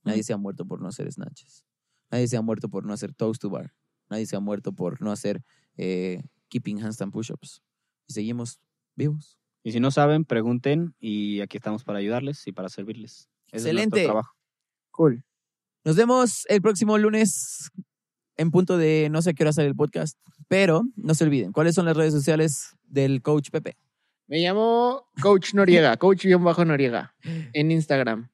[0.04, 1.66] Nadie se ha muerto por no hacer snatches.
[2.12, 3.74] Nadie se ha muerto por no hacer toast to bar.
[4.10, 5.42] Nadie se ha muerto por no hacer
[5.78, 7.62] eh, keeping handstand push-ups.
[8.08, 8.60] Y seguimos
[8.96, 9.40] vivos.
[9.64, 13.30] Y si no saben, pregunten y aquí estamos para ayudarles y para servirles.
[13.52, 14.04] Excelente.
[14.04, 14.36] trabajo.
[14.92, 15.24] Cool.
[15.84, 17.72] Nos vemos el próximo lunes
[18.38, 20.18] en punto de no sé qué hora sale el podcast,
[20.48, 23.78] pero no se olviden, ¿cuáles son las redes sociales del coach Pepe?
[24.28, 27.14] Me llamo Coach Noriega, coach-noriega
[27.54, 28.30] en Instagram.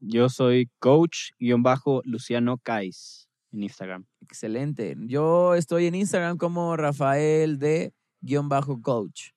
[0.00, 4.04] Yo soy coach-luciano Kais en Instagram.
[4.20, 4.96] Excelente.
[5.06, 9.30] Yo estoy en Instagram como Rafael de-coach.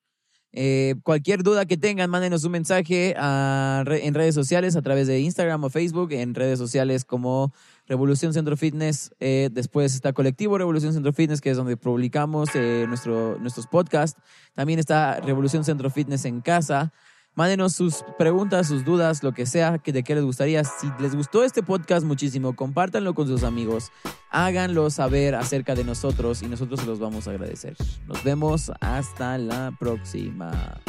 [0.58, 5.66] Eh, cualquier duda que tengan, mándenos un mensaje en redes sociales, a través de Instagram
[5.66, 7.54] o Facebook, en redes sociales como
[7.88, 9.12] Revolución Centro Fitness.
[9.20, 14.20] Eh, después está Colectivo Revolución Centro Fitness, que es donde publicamos eh, nuestro, nuestros podcasts.
[14.54, 16.92] También está Revolución Centro Fitness en casa.
[17.36, 20.64] Mándenos sus preguntas, sus dudas, lo que sea que de qué les gustaría.
[20.64, 23.92] Si les gustó este podcast muchísimo, compártanlo con sus amigos.
[24.32, 27.76] Háganlo saber acerca de nosotros y nosotros se los vamos a agradecer.
[28.08, 30.80] Nos vemos hasta la próxima.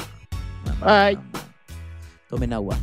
[0.81, 1.19] Bye.
[2.29, 2.79] Tomen agua.